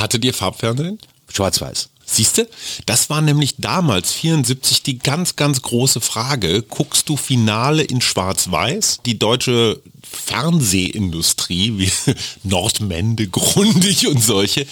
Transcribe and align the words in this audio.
Hattet 0.00 0.24
ihr 0.24 0.32
Farbfernsehen? 0.32 0.98
Schwarz-Weiß. 1.28 1.90
Siehste, 2.06 2.48
das 2.86 3.10
war 3.10 3.20
nämlich 3.20 3.56
damals 3.58 4.12
74 4.12 4.82
die 4.82 4.98
ganz, 4.98 5.36
ganz 5.36 5.60
große 5.60 6.00
Frage. 6.00 6.62
Guckst 6.62 7.08
du 7.10 7.18
Finale 7.18 7.82
in 7.82 8.00
Schwarz-Weiß? 8.00 9.00
Die 9.04 9.18
deutsche 9.18 9.80
Fernsehindustrie, 10.02 11.78
wie 11.78 11.92
Nordmende, 12.42 13.28
Grundig 13.28 14.06
und 14.06 14.22
solche, 14.22 14.66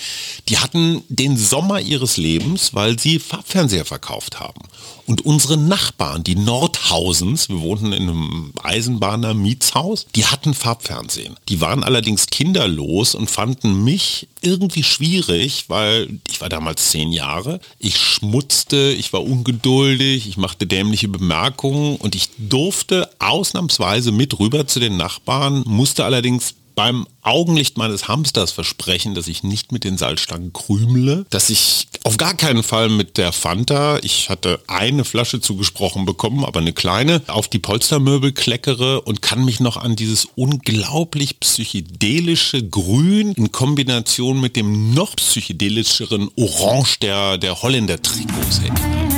die 0.49 0.59
hatten 0.59 1.03
den 1.09 1.37
Sommer 1.37 1.81
ihres 1.81 2.17
Lebens, 2.17 2.75
weil 2.75 2.99
sie 2.99 3.19
Farbfernseher 3.19 3.85
verkauft 3.85 4.41
haben. 4.41 4.63
Und 5.09 5.25
unsere 5.25 5.57
Nachbarn, 5.57 6.23
die 6.23 6.35
Nordhausens, 6.35 7.49
wir 7.49 7.63
wohnten 7.63 7.93
in 7.95 8.03
einem 8.03 8.53
Eisenbahner 8.63 9.33
Mietshaus, 9.33 10.07
die 10.15 10.27
hatten 10.27 10.53
Farbfernsehen. 10.53 11.37
Die 11.49 11.63
waren 11.63 11.83
allerdings 11.83 12.27
kinderlos 12.27 13.15
und 13.15 13.31
fanden 13.31 13.85
mich 13.85 14.29
irgendwie 14.43 14.83
schwierig, 14.83 15.65
weil 15.69 16.21
ich 16.29 16.43
war 16.43 16.51
damals 16.51 16.91
zehn 16.91 17.11
Jahre. 17.11 17.59
Ich 17.79 17.97
schmutzte, 17.97 18.95
ich 18.99 19.15
war 19.15 19.23
ungeduldig, 19.25 20.29
ich 20.29 20.37
machte 20.37 20.67
dämliche 20.67 21.09
Bemerkungen 21.09 21.97
und 21.97 22.15
ich 22.15 22.29
durfte 22.37 23.09
ausnahmsweise 23.19 24.13
mit 24.13 24.39
rüber 24.39 24.67
zu 24.67 24.79
den 24.79 24.99
Nachbarn, 24.99 25.18
musste 25.67 26.05
allerdings 26.05 26.55
beim 26.79 27.09
Augenlicht 27.23 27.77
meines 27.77 28.07
Hamsters 28.07 28.53
versprechen, 28.53 29.17
dass 29.17 29.27
ich 29.27 29.43
nicht 29.43 29.73
mit 29.73 29.83
den 29.83 29.99
Salzstangen 29.99 30.53
krümle, 30.53 31.27
dass 31.29 31.51
ich 31.51 31.89
auf 32.05 32.19
gar 32.19 32.35
keinen 32.35 32.63
Fall 32.63 32.89
mit 32.89 33.19
der 33.19 33.33
Fanta, 33.33 33.99
ich 34.03 34.31
hatte 34.31 34.61
eine 34.69 35.05
Flasche 35.05 35.41
zugesprochen 35.41 36.05
bekommen, 36.05 36.45
aber 36.45 36.61
eine 36.61 36.73
kleine, 36.73 37.21
auf 37.27 37.49
die 37.49 37.59
Polstermöbel 37.59 38.31
kleckere 38.31 39.01
und 39.01 39.23
kann 39.23 39.45
mich 39.45 39.59
noch 39.59 39.77
an 39.77 39.97
dieses 39.97 40.29
unglaublich 40.37 41.41
psychedelische 41.41 42.63
Grün 42.63 43.33
in 43.33 43.51
Kombination 43.51 44.41
mit 44.41 44.55
dem 44.55 44.95
noch 44.95 45.17
psychedelischeren 45.17 46.31
Orange 46.37 47.01
der, 47.01 47.39
der 47.39 47.61
Holländer-Trikots 47.61 48.61
erinnern. 48.61 49.18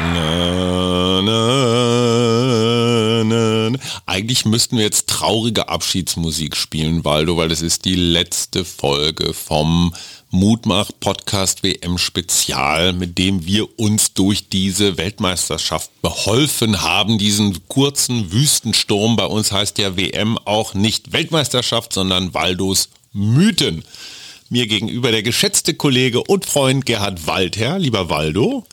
Na, 0.00 1.22
na, 1.22 1.62
na, 3.22 3.78
Eigentlich 4.06 4.44
müssten 4.44 4.76
wir 4.76 4.82
jetzt 4.82 5.08
traurige 5.08 5.68
Abschiedsmusik 5.68 6.56
spielen, 6.56 7.04
Waldo, 7.04 7.36
weil 7.36 7.52
es 7.52 7.62
ist 7.62 7.84
die 7.84 7.94
letzte 7.94 8.64
Folge 8.64 9.32
vom 9.32 9.94
Mutmach 10.30 10.90
Podcast 10.98 11.62
WM 11.62 11.96
Spezial, 11.98 12.92
mit 12.92 13.18
dem 13.18 13.46
wir 13.46 13.78
uns 13.78 14.14
durch 14.14 14.48
diese 14.48 14.98
Weltmeisterschaft 14.98 15.90
beholfen 16.02 16.82
haben, 16.82 17.16
diesen 17.18 17.68
kurzen 17.68 18.32
Wüstensturm. 18.32 19.14
Bei 19.14 19.26
uns 19.26 19.52
heißt 19.52 19.78
ja 19.78 19.96
WM 19.96 20.38
auch 20.38 20.74
nicht 20.74 21.12
Weltmeisterschaft, 21.12 21.92
sondern 21.92 22.34
Waldos 22.34 22.88
Mythen. 23.12 23.84
Mir 24.50 24.66
gegenüber 24.66 25.12
der 25.12 25.22
geschätzte 25.22 25.74
Kollege 25.74 26.22
und 26.24 26.46
Freund 26.46 26.84
Gerhard 26.84 27.28
Waldherr. 27.28 27.78
Lieber 27.78 28.10
Waldo. 28.10 28.66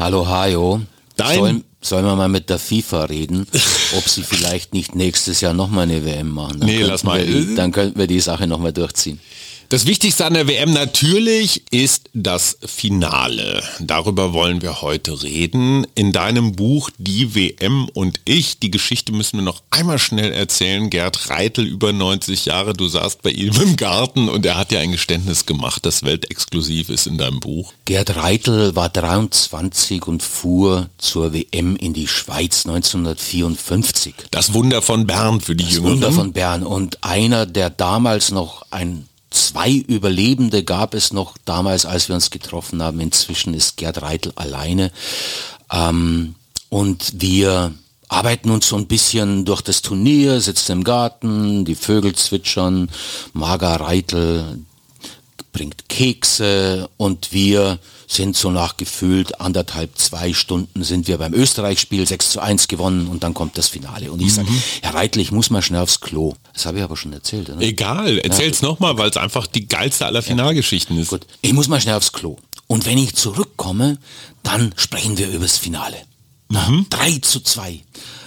Hallo 0.00 0.26
Hajo. 0.26 0.80
Dein- 1.16 1.38
Sollen, 1.38 1.64
sollen 1.82 2.04
wir 2.06 2.16
mal 2.16 2.28
mit 2.30 2.48
der 2.48 2.58
FIFA 2.58 3.04
reden, 3.04 3.46
ob 3.98 4.08
sie 4.08 4.22
vielleicht 4.22 4.72
nicht 4.72 4.94
nächstes 4.94 5.42
Jahr 5.42 5.52
nochmal 5.52 5.82
eine 5.82 6.02
WM 6.06 6.30
machen? 6.30 6.60
Dann 6.60 6.68
Nee, 6.68 6.82
lass 6.82 7.04
mal. 7.04 7.22
Die, 7.24 7.54
dann 7.54 7.70
könnten 7.70 7.98
wir 7.98 8.06
die 8.06 8.20
Sache 8.20 8.46
nochmal 8.46 8.72
durchziehen. 8.72 9.20
Das 9.70 9.86
Wichtigste 9.86 10.26
an 10.26 10.34
der 10.34 10.48
WM 10.48 10.72
natürlich 10.72 11.62
ist 11.70 12.10
das 12.12 12.58
Finale. 12.66 13.62
Darüber 13.78 14.32
wollen 14.32 14.62
wir 14.62 14.82
heute 14.82 15.22
reden. 15.22 15.86
In 15.94 16.10
deinem 16.10 16.56
Buch 16.56 16.90
Die 16.98 17.36
WM 17.36 17.88
und 17.94 18.20
ich, 18.24 18.58
die 18.58 18.72
Geschichte 18.72 19.12
müssen 19.12 19.36
wir 19.36 19.44
noch 19.44 19.62
einmal 19.70 20.00
schnell 20.00 20.32
erzählen. 20.32 20.90
Gerd 20.90 21.30
Reitel, 21.30 21.64
über 21.64 21.92
90 21.92 22.46
Jahre, 22.46 22.72
du 22.72 22.88
saßt 22.88 23.22
bei 23.22 23.30
ihm 23.30 23.54
im 23.62 23.76
Garten 23.76 24.28
und 24.28 24.44
er 24.44 24.58
hat 24.58 24.72
ja 24.72 24.80
ein 24.80 24.90
Geständnis 24.90 25.46
gemacht, 25.46 25.86
das 25.86 26.02
weltexklusiv 26.02 26.88
ist 26.88 27.06
in 27.06 27.16
deinem 27.16 27.38
Buch. 27.38 27.72
Gerd 27.84 28.16
Reitel 28.16 28.74
war 28.74 28.88
23 28.88 30.04
und 30.08 30.24
fuhr 30.24 30.90
zur 30.98 31.32
WM 31.32 31.76
in 31.76 31.92
die 31.92 32.08
Schweiz 32.08 32.66
1954. 32.66 34.14
Das 34.32 34.52
Wunder 34.52 34.82
von 34.82 35.06
Bern 35.06 35.40
für 35.40 35.54
die 35.54 35.62
Das 35.62 35.74
Jüngeren. 35.74 35.92
Wunder 35.92 36.10
von 36.10 36.32
Bern. 36.32 36.64
Und 36.64 37.04
einer, 37.04 37.46
der 37.46 37.70
damals 37.70 38.32
noch 38.32 38.66
ein 38.72 39.06
Zwei 39.30 39.72
Überlebende 39.72 40.64
gab 40.64 40.94
es 40.94 41.12
noch 41.12 41.36
damals, 41.44 41.86
als 41.86 42.08
wir 42.08 42.16
uns 42.16 42.30
getroffen 42.30 42.82
haben. 42.82 43.00
Inzwischen 43.00 43.54
ist 43.54 43.76
Gerd 43.76 44.02
Reitel 44.02 44.32
alleine. 44.34 44.90
Ähm, 45.72 46.34
und 46.68 47.12
wir 47.20 47.72
arbeiten 48.08 48.50
uns 48.50 48.68
so 48.68 48.76
ein 48.76 48.86
bisschen 48.86 49.44
durch 49.44 49.62
das 49.62 49.82
Turnier, 49.82 50.40
sitzen 50.40 50.72
im 50.72 50.84
Garten, 50.84 51.64
die 51.64 51.76
Vögel 51.76 52.14
zwitschern, 52.14 52.90
Marga 53.32 53.76
Reitel 53.76 54.58
bringt 55.52 55.88
Kekse 55.88 56.88
und 56.96 57.32
wir 57.32 57.78
sind 58.06 58.36
so 58.36 58.50
nach 58.50 58.76
gefühlt 58.76 59.40
anderthalb, 59.40 59.96
zwei 59.96 60.32
Stunden 60.32 60.82
sind 60.82 61.06
wir 61.06 61.18
beim 61.18 61.32
Österreich-Spiel 61.32 62.06
6 62.06 62.30
zu 62.30 62.40
1 62.40 62.66
gewonnen 62.66 63.06
und 63.06 63.22
dann 63.22 63.34
kommt 63.34 63.56
das 63.56 63.68
Finale. 63.68 64.10
Und 64.10 64.20
ich 64.20 64.34
sage, 64.34 64.48
Herr 64.82 64.94
Reitel, 64.94 65.20
ich 65.20 65.30
muss 65.30 65.50
mal 65.50 65.62
schnell 65.62 65.80
aufs 65.80 66.00
Klo. 66.00 66.34
Das 66.52 66.66
habe 66.66 66.78
ich 66.78 66.84
aber 66.84 66.96
schon 66.96 67.12
erzählt, 67.12 67.50
oder? 67.50 67.60
Egal, 67.60 68.18
erzähl's 68.18 68.62
nochmal, 68.62 68.98
weil 68.98 69.10
es 69.10 69.16
einfach 69.16 69.46
die 69.46 69.68
geilste 69.68 70.06
aller 70.06 70.22
Finalgeschichten 70.22 70.98
ist. 70.98 71.08
Gut, 71.10 71.26
ich 71.40 71.52
muss 71.52 71.68
mal 71.68 71.80
schnell 71.80 71.94
aufs 71.94 72.12
Klo. 72.12 72.36
Und 72.66 72.86
wenn 72.86 72.98
ich 72.98 73.14
zurückkomme, 73.14 73.98
dann 74.42 74.72
sprechen 74.76 75.16
wir 75.18 75.28
über 75.28 75.44
das 75.44 75.58
Finale. 75.58 75.96
Na, 76.48 76.68
3 76.90 77.18
zu 77.18 77.40
2. 77.40 77.80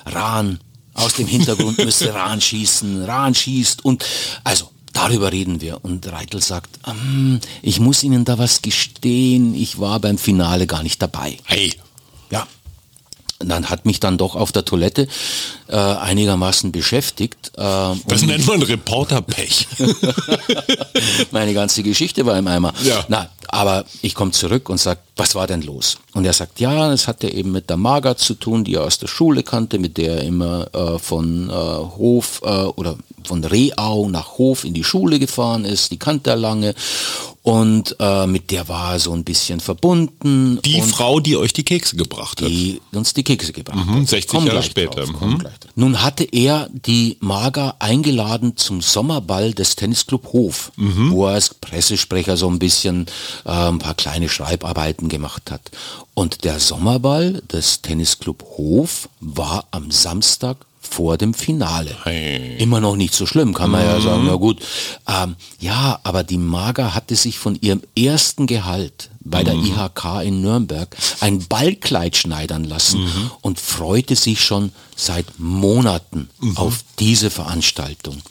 Rahn, 0.05 0.59
aus 0.93 1.13
dem 1.13 1.27
Hintergrund 1.27 1.77
müsste 1.77 2.13
Rahn 2.13 2.39
schießen, 2.39 3.03
Rahn 3.03 3.35
schießt 3.35 3.83
und 3.83 4.05
also 4.43 4.69
darüber 4.93 5.31
reden 5.31 5.59
wir. 5.61 5.83
Und 5.83 6.09
Reitel 6.11 6.41
sagt, 6.41 6.79
ähm, 6.87 7.39
ich 7.61 7.79
muss 7.79 8.03
Ihnen 8.03 8.25
da 8.25 8.37
was 8.37 8.61
gestehen, 8.61 9.53
ich 9.55 9.79
war 9.79 9.99
beim 9.99 10.17
Finale 10.17 10.67
gar 10.67 10.83
nicht 10.83 11.01
dabei. 11.01 11.37
Hey, 11.45 11.73
Ja. 12.31 12.47
Dann 13.39 13.69
hat 13.69 13.85
mich 13.85 13.99
dann 13.99 14.17
doch 14.17 14.35
auf 14.35 14.51
der 14.51 14.63
Toilette 14.63 15.07
äh, 15.67 15.75
einigermaßen 15.75 16.71
beschäftigt. 16.71 17.51
Äh, 17.57 17.61
das 18.07 18.21
nennt 18.21 18.47
man 18.47 18.61
Reporterpech. 18.61 19.67
meine 21.31 21.53
ganze 21.53 21.83
Geschichte 21.83 22.25
war 22.25 22.37
im 22.37 22.47
Eimer. 22.47 22.73
Ja. 22.83 23.03
Na, 23.09 23.29
aber 23.49 23.85
ich 24.01 24.15
komme 24.15 24.31
zurück 24.31 24.69
und 24.69 24.79
sage, 24.79 24.99
was 25.15 25.35
war 25.35 25.45
denn 25.45 25.61
los? 25.61 25.97
Und 26.13 26.25
er 26.25 26.33
sagt, 26.33 26.59
ja, 26.59 26.91
es 26.91 27.07
hatte 27.07 27.31
eben 27.31 27.51
mit 27.51 27.69
der 27.69 27.77
Marga 27.77 28.17
zu 28.17 28.33
tun, 28.33 28.63
die 28.63 28.75
er 28.75 28.83
aus 28.83 28.97
der 28.97 29.07
Schule 29.07 29.43
kannte, 29.43 29.77
mit 29.77 29.97
der 29.97 30.17
er 30.17 30.23
immer 30.23 30.67
äh, 30.73 30.97
von 30.97 31.49
äh, 31.49 31.53
Hof 31.53 32.41
äh, 32.43 32.47
oder 32.47 32.97
von 33.23 33.43
Rehau 33.43 34.09
nach 34.09 34.37
Hof 34.37 34.63
in 34.63 34.73
die 34.73 34.83
Schule 34.83 35.19
gefahren 35.19 35.65
ist, 35.65 35.91
die 35.91 35.99
kannte 35.99 36.31
er 36.31 36.35
lange 36.35 36.73
und 37.43 37.97
äh, 37.99 38.25
mit 38.25 38.51
der 38.51 38.69
war 38.69 38.93
er 38.93 38.99
so 38.99 39.11
ein 39.13 39.25
bisschen 39.25 39.59
verbunden. 39.59 40.59
Die 40.63 40.81
Frau, 40.81 41.19
die 41.19 41.35
euch 41.35 41.51
die 41.51 41.63
Kekse 41.63 41.97
gebracht 41.97 42.41
hat. 42.41 42.47
die 42.49 42.79
uns 42.93 43.13
die 43.13 43.23
Kekse 43.23 43.51
gebracht 43.51 43.85
Mhm, 43.85 44.01
hat. 44.01 44.07
60 44.07 44.27
Komm 44.31 44.47
Jahre 44.47 44.63
später. 44.63 45.05
Drauf, 45.05 45.21
Mhm. 45.21 45.43
Nun 45.75 46.01
hatte 46.01 46.23
er 46.23 46.69
die 46.71 47.17
Marga 47.19 47.75
eingeladen 47.79 48.55
zum 48.55 48.81
Sommerball 48.81 49.53
des 49.53 49.75
Tennisclub 49.75 50.31
Hof, 50.31 50.71
Mhm. 50.77 51.11
wo 51.11 51.25
er 51.27 51.33
als 51.33 51.53
Pressesprecher 51.53 52.37
so 52.37 52.47
ein 52.49 52.59
bisschen 52.59 53.07
äh, 53.45 53.49
ein 53.51 53.79
paar 53.79 53.95
kleine 53.95 54.29
Schreibarbeiten 54.29 55.09
gemacht 55.09 55.51
hat. 55.51 55.61
Und 56.13 56.45
der 56.45 56.61
Sommerball 56.61 57.41
des 57.51 57.81
Tennisclub 57.81 58.41
Hof 58.57 59.09
war 59.19 59.65
am 59.71 59.91
Samstag 59.91 60.57
vor 60.87 61.17
dem 61.17 61.33
Finale. 61.33 61.95
Hey. 62.03 62.57
Immer 62.57 62.79
noch 62.79 62.95
nicht 62.95 63.13
so 63.13 63.25
schlimm, 63.25 63.53
kann 63.53 63.71
man 63.71 63.83
ja 63.83 63.99
sagen. 63.99 64.23
Na 64.25 64.35
gut. 64.35 64.61
Ähm, 65.07 65.35
ja, 65.59 65.99
aber 66.03 66.23
die 66.23 66.37
Mager 66.37 66.93
hatte 66.93 67.15
sich 67.15 67.37
von 67.37 67.57
ihrem 67.61 67.81
ersten 67.97 68.47
Gehalt 68.47 69.09
bei 69.25 69.43
der 69.43 69.53
IHK 69.53 70.23
in 70.23 70.41
Nürnberg 70.41 70.95
ein 71.21 71.45
Ballkleid 71.47 72.17
schneidern 72.17 72.65
lassen 72.65 73.09
und 73.41 73.59
freute 73.59 74.15
sich 74.15 74.43
schon 74.43 74.71
seit 74.95 75.39
Monaten 75.39 76.29
auf 76.55 76.83
diese 76.99 77.29
Veranstaltung. 77.29 78.21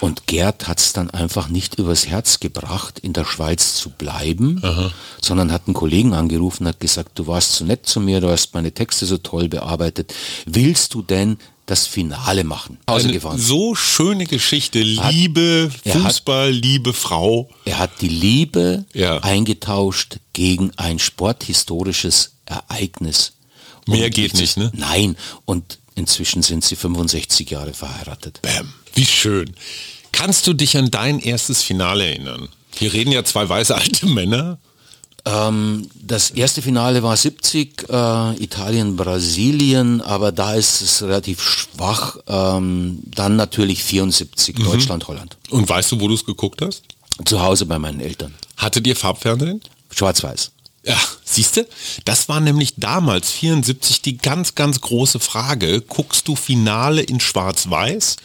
Und 0.00 0.26
Gerd 0.26 0.68
hat 0.68 0.78
es 0.78 0.92
dann 0.92 1.10
einfach 1.10 1.48
nicht 1.48 1.78
übers 1.78 2.06
Herz 2.06 2.38
gebracht, 2.40 2.98
in 2.98 3.14
der 3.14 3.24
Schweiz 3.24 3.76
zu 3.76 3.90
bleiben, 3.90 4.62
sondern 5.22 5.50
hat 5.52 5.62
einen 5.66 5.74
Kollegen 5.74 6.12
angerufen 6.12 6.64
und 6.64 6.68
hat 6.68 6.80
gesagt, 6.80 7.18
du 7.18 7.26
warst 7.26 7.54
so 7.54 7.64
nett 7.64 7.86
zu 7.86 8.00
mir, 8.00 8.20
du 8.20 8.30
hast 8.30 8.52
meine 8.54 8.72
Texte 8.72 9.06
so 9.06 9.16
toll 9.16 9.48
bearbeitet. 9.48 10.12
Willst 10.44 10.92
du 10.94 11.02
denn 11.02 11.38
das 11.66 11.86
Finale 11.86 12.44
machen? 12.44 12.78
Hause 12.88 13.10
gefahren. 13.12 13.38
so 13.38 13.74
schöne 13.74 14.26
Geschichte. 14.26 14.80
Liebe, 14.80 15.70
hat- 15.84 15.92
Fußball, 15.92 16.50
Liebe, 16.50 16.92
Frau. 16.92 17.50
Er 17.64 17.78
hat 17.78 18.00
die 18.00 18.08
Liebe 18.08 18.84
Ja. 18.94 19.18
eingetauscht 19.18 20.18
gegen 20.32 20.70
ein 20.76 20.98
sporthistorisches 20.98 22.32
Ereignis. 22.46 23.32
Mehr 23.86 24.10
geht 24.10 24.34
nicht, 24.34 24.56
ne? 24.56 24.70
Nein. 24.74 25.16
Und 25.44 25.78
inzwischen 25.94 26.42
sind 26.42 26.64
sie 26.64 26.76
65 26.76 27.50
Jahre 27.50 27.72
verheiratet. 27.72 28.40
Bam. 28.42 28.72
Wie 28.94 29.06
schön. 29.06 29.54
Kannst 30.12 30.46
du 30.46 30.52
dich 30.54 30.76
an 30.76 30.90
dein 30.90 31.18
erstes 31.20 31.62
Finale 31.62 32.06
erinnern? 32.06 32.48
Hier 32.76 32.92
reden 32.92 33.12
ja 33.12 33.24
zwei 33.24 33.48
weiße 33.48 33.74
alte 33.74 34.06
Männer. 34.06 34.58
Ähm, 35.26 35.88
das 35.94 36.30
erste 36.30 36.62
Finale 36.62 37.02
war 37.02 37.16
70, 37.16 37.86
äh, 37.90 38.42
Italien, 38.42 38.96
Brasilien, 38.96 40.00
aber 40.00 40.30
da 40.32 40.54
ist 40.54 40.80
es 40.80 41.02
relativ 41.02 41.42
schwach. 41.42 42.16
Ähm, 42.28 43.00
dann 43.04 43.34
natürlich 43.36 43.82
74, 43.82 44.58
Mhm. 44.58 44.64
Deutschland, 44.64 45.08
Holland. 45.08 45.36
Und 45.50 45.68
weißt 45.68 45.92
du, 45.92 46.00
wo 46.00 46.06
du 46.08 46.14
es 46.14 46.24
geguckt 46.24 46.62
hast? 46.62 46.84
Zu 47.24 47.42
Hause 47.42 47.66
bei 47.66 47.78
meinen 47.78 48.00
Eltern. 48.00 48.34
Hattet 48.56 48.86
ihr 48.86 48.94
Farbfernsehen? 48.94 49.60
Schwarz-Weiß. 49.90 50.52
Ja, 50.84 50.96
siehst 51.24 51.56
du? 51.56 51.66
Das 52.04 52.28
war 52.28 52.38
nämlich 52.38 52.74
damals, 52.76 53.32
74, 53.32 54.02
die 54.02 54.18
ganz, 54.18 54.54
ganz 54.54 54.80
große 54.80 55.18
Frage. 55.18 55.80
Guckst 55.80 56.28
du 56.28 56.36
Finale 56.36 57.02
in 57.02 57.18
Schwarz-Weiß? 57.18 58.16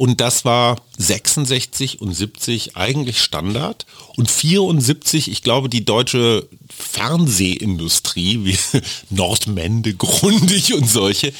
Und 0.00 0.22
das 0.22 0.46
war 0.46 0.76
66 0.96 2.00
und 2.00 2.14
70 2.14 2.74
eigentlich 2.74 3.20
Standard. 3.20 3.84
Und 4.16 4.30
74, 4.30 5.30
ich 5.30 5.42
glaube, 5.42 5.68
die 5.68 5.84
deutsche 5.84 6.48
Fernsehindustrie, 6.70 8.44
wie 8.44 8.58
Nordmende, 9.10 9.94
Grundig 9.94 10.74
und 10.74 10.88
solche, 10.88 11.32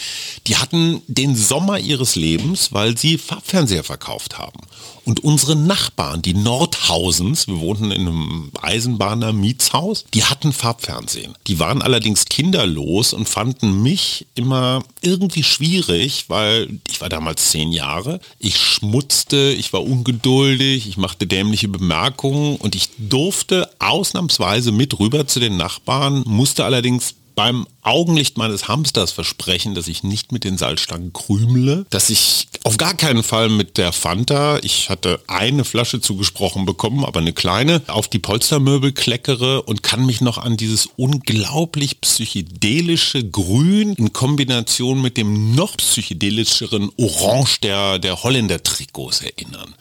die 0.47 0.57
hatten 0.57 1.03
den 1.07 1.37
Sommer 1.37 1.79
ihres 1.79 2.17
Lebens, 2.17 2.73
weil 2.73 2.97
sie 2.97 3.19
Farbfernseher 3.19 3.85
verkauft 3.85 4.39
haben. 4.39 4.61
Und 5.05 5.25
unsere 5.25 5.57
Nachbarn, 5.57 6.23
die 6.23 6.35
Nordhausens, 6.35 7.49
wir 7.49 7.59
wohnten 7.59 7.91
in 7.91 8.03
einem 8.03 8.53
Eisenbahner 8.61 9.33
Mietshaus, 9.33 10.05
die 10.15 10.25
hatten 10.25 10.53
Farbfernsehen. 10.53 11.35
Die 11.47 11.59
waren 11.59 11.83
allerdings 11.83 12.27
kinderlos 12.27 13.13
und 13.13 13.29
fanden 13.29 13.83
mich 13.83 14.27
immer 14.35 14.85
irgendwie 15.01 15.43
schwierig, 15.43 16.27
weil 16.29 16.79
ich 16.89 17.01
war 17.01 17.09
damals 17.09 17.51
zehn 17.51 17.73
Jahre. 17.73 18.21
Ich 18.39 18.57
schmutzte, 18.59 19.55
ich 19.59 19.73
war 19.73 19.83
ungeduldig, 19.83 20.87
ich 20.87 20.97
machte 20.97 21.27
dämliche 21.27 21.69
Bemerkungen 21.69 22.57
und 22.57 22.75
ich 22.75 22.91
durfte 22.99 23.71
ausnahmsweise 23.79 24.71
mit 24.71 24.99
rüber 24.99 25.20
zu 25.27 25.41
den 25.41 25.57
Nachbarn, 25.57 26.23
musste 26.27 26.65
allerdings 26.65 27.15
beim 27.41 27.67
Augenlicht 27.81 28.37
meines 28.37 28.69
Hamsters 28.69 29.13
versprechen, 29.13 29.75
dass 29.75 29.89
ich 29.89 30.03
nicht 30.03 30.31
mit 30.31 30.45
den 30.45 30.59
Salzstangen 30.59 31.15
krümle, 31.15 31.87
dass 31.89 32.11
ich 32.11 32.49
auf 32.65 32.77
gar 32.77 32.93
keinen 32.93 33.23
Fall 33.23 33.49
mit 33.49 33.79
der 33.79 33.93
Fanta, 33.93 34.59
ich 34.63 34.91
hatte 34.91 35.23
eine 35.27 35.65
Flasche 35.65 36.03
zugesprochen 36.03 36.67
bekommen, 36.67 37.03
aber 37.03 37.21
eine 37.21 37.33
kleine, 37.33 37.81
auf 37.87 38.09
die 38.09 38.19
Polstermöbel 38.19 38.93
kleckere 38.93 39.63
und 39.63 39.83
kann 39.83 40.05
mich 40.05 40.21
noch 40.21 40.37
an 40.37 40.59
dieses 40.59 40.91
unglaublich 40.97 42.03
psychedelische 42.03 43.25
Grün 43.25 43.95
in 43.95 44.13
Kombination 44.13 45.01
mit 45.01 45.17
dem 45.17 45.55
noch 45.55 45.79
psychedelischeren 45.79 46.91
Orange 46.99 47.61
der, 47.63 47.99
der 47.99 48.23
Holländer-Trikots 48.23 49.23
erinnern. 49.23 49.75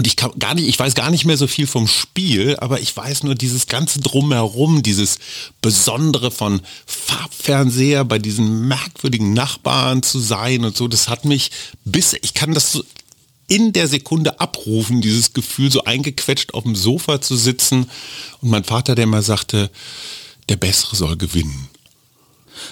Und 0.00 0.06
ich 0.06 0.16
kann 0.16 0.32
gar 0.38 0.54
nicht, 0.54 0.66
ich 0.66 0.78
weiß 0.78 0.94
gar 0.94 1.10
nicht 1.10 1.26
mehr 1.26 1.36
so 1.36 1.46
viel 1.46 1.66
vom 1.66 1.86
Spiel, 1.86 2.56
aber 2.58 2.80
ich 2.80 2.96
weiß 2.96 3.22
nur 3.22 3.34
dieses 3.34 3.66
ganze 3.66 4.00
drumherum, 4.00 4.82
dieses 4.82 5.18
Besondere 5.60 6.30
von 6.30 6.62
Farbfernseher 6.86 8.06
bei 8.06 8.18
diesen 8.18 8.66
merkwürdigen 8.66 9.34
Nachbarn 9.34 10.02
zu 10.02 10.18
sein 10.18 10.64
und 10.64 10.74
so, 10.74 10.88
das 10.88 11.10
hat 11.10 11.26
mich 11.26 11.50
bis, 11.84 12.16
ich 12.22 12.32
kann 12.32 12.54
das 12.54 12.72
so 12.72 12.82
in 13.46 13.74
der 13.74 13.88
Sekunde 13.88 14.40
abrufen, 14.40 15.02
dieses 15.02 15.34
Gefühl, 15.34 15.70
so 15.70 15.84
eingequetscht 15.84 16.54
auf 16.54 16.62
dem 16.62 16.76
Sofa 16.76 17.20
zu 17.20 17.36
sitzen 17.36 17.90
und 18.40 18.48
mein 18.48 18.64
Vater, 18.64 18.94
der 18.94 19.04
immer 19.04 19.20
sagte, 19.20 19.70
der 20.48 20.56
Bessere 20.56 20.96
soll 20.96 21.18
gewinnen. 21.18 21.68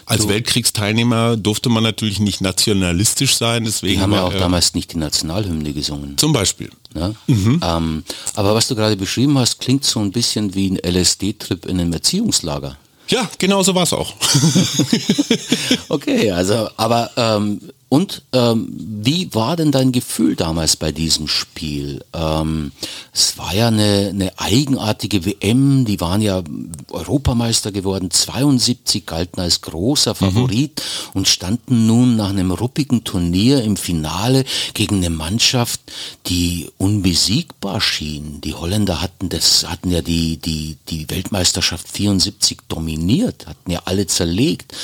Als 0.07 0.29
Weltkriegsteilnehmer 0.29 1.37
durfte 1.37 1.69
man 1.69 1.83
natürlich 1.83 2.21
nicht 2.21 2.41
nationalistisch 2.41 3.37
sein, 3.37 3.65
deswegen 3.65 3.95
Die 3.97 4.01
haben 4.01 4.13
ja 4.13 4.23
auch 4.25 4.33
er- 4.33 4.39
damals 4.41 4.75
nicht 4.75 4.93
die 4.93 4.99
Nationalhymne 4.99 5.73
gesungen. 5.73 6.17
zum 6.19 6.33
Beispiel. 6.33 6.71
Ne? 6.95 7.15
Mhm. 7.27 7.61
Ähm, 7.65 8.03
aber 8.35 8.55
was 8.55 8.69
du 8.69 8.75
gerade 8.75 8.97
beschrieben 8.97 9.39
hast, 9.39 9.61
klingt 9.61 9.85
so 9.85 10.01
ein 10.01 10.11
bisschen 10.13 10.55
wie 10.55 10.71
ein 10.71 10.79
LSD-Trip 10.83 11.67
in 11.67 11.81
einem 11.81 11.93
Erziehungslager. 11.93 12.77
Ja, 13.09 13.29
genau 13.39 13.63
so 13.63 13.75
war 13.75 13.85
es 13.85 13.93
auch. 13.93 14.13
Okay, 15.89 16.31
also, 16.31 16.69
aber 16.77 17.11
ähm, 17.17 17.61
und 17.89 18.23
ähm, 18.33 18.69
wie 18.71 19.35
war 19.35 19.57
denn 19.57 19.73
dein 19.73 19.93
Gefühl 19.93 20.37
damals 20.37 20.77
bei 20.77 20.93
diesem 20.93 21.27
Spiel? 21.27 22.05
Ähm, 22.13 22.73
es 23.15 23.39
war 23.39 23.55
ja 23.55 23.69
eine, 23.69 24.09
eine 24.11 24.39
eigenartige 24.39 25.25
WM, 25.25 25.87
die 25.87 25.99
waren 25.99 26.21
ja 26.21 26.43
Europameister 26.91 27.73
geworden, 27.73 28.11
72 28.11 29.07
galten 29.07 29.41
als 29.41 29.63
großer 29.63 30.15
Favorit 30.15 30.83
und 31.15 31.29
standen 31.29 31.87
nun 31.87 32.17
nach 32.17 32.29
einem 32.29 32.51
ruppigen 32.51 33.05
Turnier 33.05 33.63
im 33.63 33.79
Finale 33.79 34.45
gegen 34.75 34.97
eine 34.97 35.11
Mannschaft, 35.11 35.81
die 36.27 36.71
unbesiegbar 36.77 37.81
schien. 37.81 38.43
Die 38.43 38.53
Holländer 38.53 39.01
hatten 39.01 39.31
das, 39.31 39.67
hatten 39.67 39.91
ja 39.91 40.03
die, 40.03 40.37
die, 40.37 40.77
die 40.91 41.09
Weltmeisterschaft 41.09 41.89
74 41.89 42.59
dominiert, 42.69 43.47
hatten 43.47 43.71
ja 43.71 43.81
alle 43.87 44.07
zerlegt. 44.07 44.75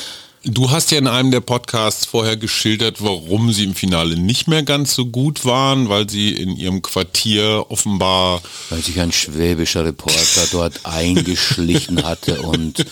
Du 0.46 0.70
hast 0.70 0.90
ja 0.90 0.98
in 0.98 1.06
einem 1.06 1.30
der 1.30 1.40
Podcasts 1.40 2.04
vorher 2.04 2.36
geschildert, 2.36 3.02
warum 3.02 3.50
sie 3.50 3.64
im 3.64 3.74
Finale 3.74 4.16
nicht 4.16 4.46
mehr 4.46 4.62
ganz 4.62 4.94
so 4.94 5.06
gut 5.06 5.46
waren, 5.46 5.88
weil 5.88 6.10
sie 6.10 6.32
in 6.32 6.56
ihrem 6.56 6.82
Quartier 6.82 7.66
offenbar 7.70 8.42
weil 8.68 8.82
sich 8.82 9.00
ein 9.00 9.10
schwäbischer 9.10 9.84
Reporter 9.84 10.46
dort 10.52 10.80
eingeschlichen 10.84 12.04
hatte 12.04 12.42
und 12.42 12.84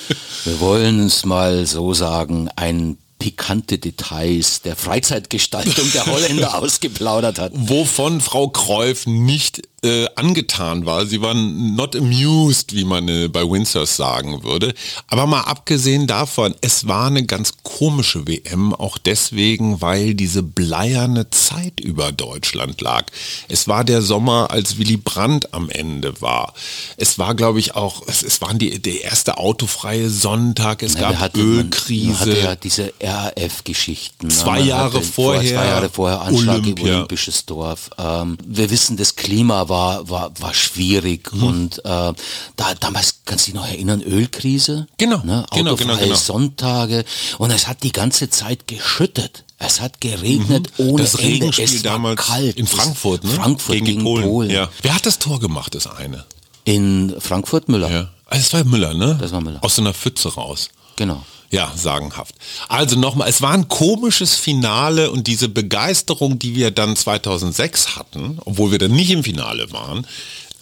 wir 0.45 0.61
wollen 0.61 1.01
es 1.01 1.27
mal 1.27 1.67
so 1.67 1.93
sagen, 1.93 2.49
ein 2.57 2.97
pikante 3.19 3.79
Details 3.79 4.63
der 4.63 4.75
Freizeitgestaltung 4.75 5.93
der 5.93 6.07
Holländer 6.07 6.55
ausgeplaudert 6.59 7.39
hat. 7.39 7.53
wovon 7.55 8.21
Frau 8.23 8.49
Kreuf 8.49 9.07
nicht 9.07 9.63
äh, 9.85 10.07
angetan 10.15 10.87
war. 10.87 11.07
Sie 11.07 11.21
waren 11.23 11.75
not 11.75 11.97
amused, 11.97 12.73
wie 12.75 12.85
man 12.85 13.09
äh, 13.09 13.29
bei 13.29 13.43
Windsors 13.43 13.97
sagen 13.97 14.45
würde. 14.45 14.75
Aber 15.09 15.27
mal 15.27 15.41
abgesehen 15.41 16.07
davon, 16.07 16.55
es 16.61 16.87
war 16.87 17.09
eine 17.09 17.27
ganz 17.27 17.55
komische 17.65 18.29
WM, 18.29 18.73
auch 18.75 18.97
deswegen, 18.97 19.81
weil 19.81 20.15
diese 20.15 20.45
bleierne 20.45 21.31
Zeit 21.31 21.81
über 21.81 22.13
Deutschland 22.13 22.81
lag. 22.81 23.07
Es 23.49 23.67
war 23.67 23.83
der 23.83 24.03
Sommer, 24.03 24.53
als 24.53 24.79
Willy 24.79 24.99
Brandt 24.99 25.53
am 25.53 25.69
Ende 25.69 26.21
war. 26.21 26.55
Es 26.97 27.19
war, 27.19 27.35
glaube 27.35 27.59
ich, 27.59 27.75
auch, 27.75 28.07
es, 28.07 28.23
es 28.23 28.41
waren 28.41 28.61
die, 28.61 28.81
der 28.81 29.03
erste 29.03 29.39
autofreie 29.39 30.09
Sonntag, 30.09 30.85
es 30.85 30.95
Ja, 30.95 31.11
gab 31.11 31.19
hatte, 31.19 31.41
Ölkrise. 31.41 32.13
Man 32.13 32.19
hatte 32.21 32.39
ja 32.39 32.55
diese 32.55 32.93
RAF-Geschichten. 33.03 34.31
Zwei 34.31 34.61
Man 34.61 34.69
Jahre 34.69 35.03
vorher 35.03 35.43
Zwei 35.43 35.67
Jahre 35.67 35.89
vorher 35.89 36.21
Anschlag 36.21 36.61
Olympia. 36.61 36.95
Olympisches 36.99 37.47
Dorf. 37.47 37.91
Ähm, 37.99 38.39
wir 38.47 38.71
wissen, 38.71 38.97
das 38.97 39.17
Klima 39.17 39.69
war, 39.69 39.72
war, 39.73 40.33
war 40.41 40.55
schwierig 40.55 41.33
Mhm. 41.33 41.43
und 41.43 41.79
äh, 41.79 42.13
da, 42.57 42.75
damals, 42.81 43.21
kannst 43.25 43.47
du 43.47 43.53
dich 43.53 43.61
noch 43.61 43.67
erinnern, 43.69 44.03
Ölkrise? 44.03 44.87
Genau, 44.99 45.19
Ne? 45.25 45.45
genau, 45.53 45.77
genau, 45.77 45.97
genau. 45.97 46.15
Sonntage 46.15 47.05
und 47.39 47.51
es 47.51 47.67
hat 47.69 47.83
die 47.83 47.93
ganze 47.93 48.31
Zeit 48.31 48.67
geschüttet. 48.69 49.45
Es 49.59 49.81
hat 49.81 50.01
geregnet 50.01 50.69
ohne 50.79 50.93
Mhm. 50.93 50.97
das 50.99 51.15
Ende. 51.15 51.27
Regenspiel 51.47 51.65
es 51.65 51.85
war 51.85 51.93
damals 51.93 52.21
kalt. 52.27 52.57
in 52.57 52.67
Frankfurt, 52.67 53.25
ne? 53.25 53.31
Frankfurt 53.31 53.75
gegen, 53.77 53.87
die 53.87 54.03
Polen. 54.05 54.51
Ja. 54.51 54.69
Wer 54.83 54.95
hat 54.95 55.07
das 55.07 55.19
Tor 55.19 55.39
gemacht, 55.41 55.75
das 55.75 55.87
eine? 55.87 56.25
In 56.65 57.15
Frankfurt 57.19 57.69
Müller. 57.69 57.91
Ja. 57.91 58.11
Also 58.27 58.41
es 58.47 58.53
war 58.53 58.65
Müller, 58.65 58.95
ne? 58.95 59.17
Das 59.21 59.33
war 59.33 59.41
Müller. 59.41 59.59
Aus 59.63 59.77
so 59.77 59.83
einer 59.83 59.95
Pfütze 59.95 60.33
raus. 60.35 60.69
Genau. 60.97 61.25
Ja, 61.53 61.71
sagenhaft. 61.77 62.35
Also 62.69 62.99
nochmal, 62.99 63.29
es 63.29 63.43
war 63.43 63.53
ein 63.53 63.69
komisches 63.69 64.35
Finale 64.35 65.11
und 65.11 65.27
diese 65.27 65.51
Begeisterung, 65.51 66.39
die 66.39 66.55
wir 66.55 66.71
dann 66.71 66.97
2006 66.97 67.95
hatten, 67.95 68.39
obwohl 68.47 68.73
wir 68.73 68.79
dann 68.79 68.93
nicht 68.93 69.11
im 69.11 69.23
Finale 69.23 69.71
waren, 69.71 70.07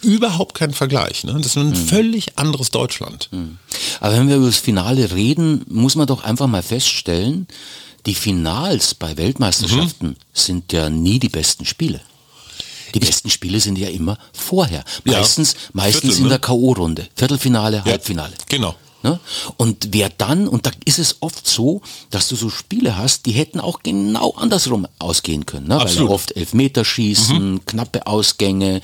überhaupt 0.01 0.53
kein 0.53 0.73
Vergleich. 0.73 1.23
Ne? 1.23 1.33
Das 1.37 1.47
ist 1.47 1.57
ein 1.57 1.75
völlig 1.75 2.37
anderes 2.37 2.71
Deutschland. 2.71 3.29
Aber 4.01 4.17
wenn 4.17 4.27
wir 4.27 4.35
über 4.35 4.47
das 4.47 4.57
Finale 4.57 5.11
reden, 5.13 5.63
muss 5.69 5.95
man 5.95 6.07
doch 6.07 6.25
einfach 6.25 6.47
mal 6.47 6.63
feststellen, 6.63 7.47
die 8.05 8.15
Finals 8.15 8.93
bei 8.93 9.15
Weltmeisterschaften 9.15 10.09
mhm. 10.09 10.15
sind 10.33 10.73
ja 10.73 10.89
nie 10.89 11.19
die 11.19 11.29
besten 11.29 11.65
Spiele. 11.65 12.01
Die 12.93 12.99
besten 12.99 13.29
Spiele 13.29 13.61
sind 13.61 13.77
ja 13.77 13.87
immer 13.87 14.17
vorher. 14.33 14.83
Meistens, 15.05 15.53
ja, 15.53 15.59
meistens 15.71 16.01
Viertel, 16.01 16.23
in 16.23 16.29
der 16.29 16.39
ne? 16.39 16.41
K.O.-Runde. 16.41 17.07
Viertelfinale, 17.15 17.85
Halbfinale. 17.85 18.33
Ja, 18.33 18.45
genau. 18.49 18.75
Ne? 19.03 19.19
Und 19.57 19.89
wer 19.91 20.09
dann, 20.09 20.47
und 20.47 20.65
da 20.65 20.71
ist 20.85 20.99
es 20.99 21.17
oft 21.21 21.47
so, 21.47 21.81
dass 22.09 22.27
du 22.27 22.35
so 22.35 22.49
Spiele 22.49 22.97
hast, 22.97 23.25
die 23.25 23.31
hätten 23.31 23.59
auch 23.59 23.81
genau 23.83 24.31
andersrum 24.31 24.87
ausgehen 24.99 25.45
können. 25.45 25.67
Ne? 25.67 25.77
Weil 25.79 26.07
oft 26.07 26.35
Elfmeterschießen, 26.35 27.53
mhm. 27.53 27.65
knappe 27.65 28.07
Ausgänge. 28.07 28.81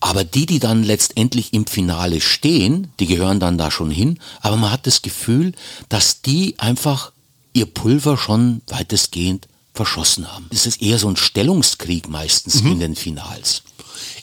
Aber 0.00 0.24
die, 0.24 0.46
die 0.46 0.58
dann 0.58 0.82
letztendlich 0.82 1.52
im 1.52 1.66
Finale 1.66 2.20
stehen, 2.20 2.92
die 3.00 3.06
gehören 3.06 3.40
dann 3.40 3.58
da 3.58 3.70
schon 3.70 3.90
hin. 3.90 4.18
Aber 4.40 4.56
man 4.56 4.70
hat 4.70 4.86
das 4.86 5.02
Gefühl, 5.02 5.52
dass 5.88 6.22
die 6.22 6.58
einfach 6.58 7.12
ihr 7.52 7.66
Pulver 7.66 8.16
schon 8.16 8.62
weitestgehend 8.68 9.48
verschossen 9.74 10.32
haben. 10.32 10.46
Es 10.50 10.66
ist 10.66 10.82
eher 10.82 10.98
so 10.98 11.08
ein 11.08 11.16
Stellungskrieg 11.16 12.08
meistens 12.08 12.62
mhm. 12.62 12.72
in 12.72 12.80
den 12.80 12.96
Finals. 12.96 13.62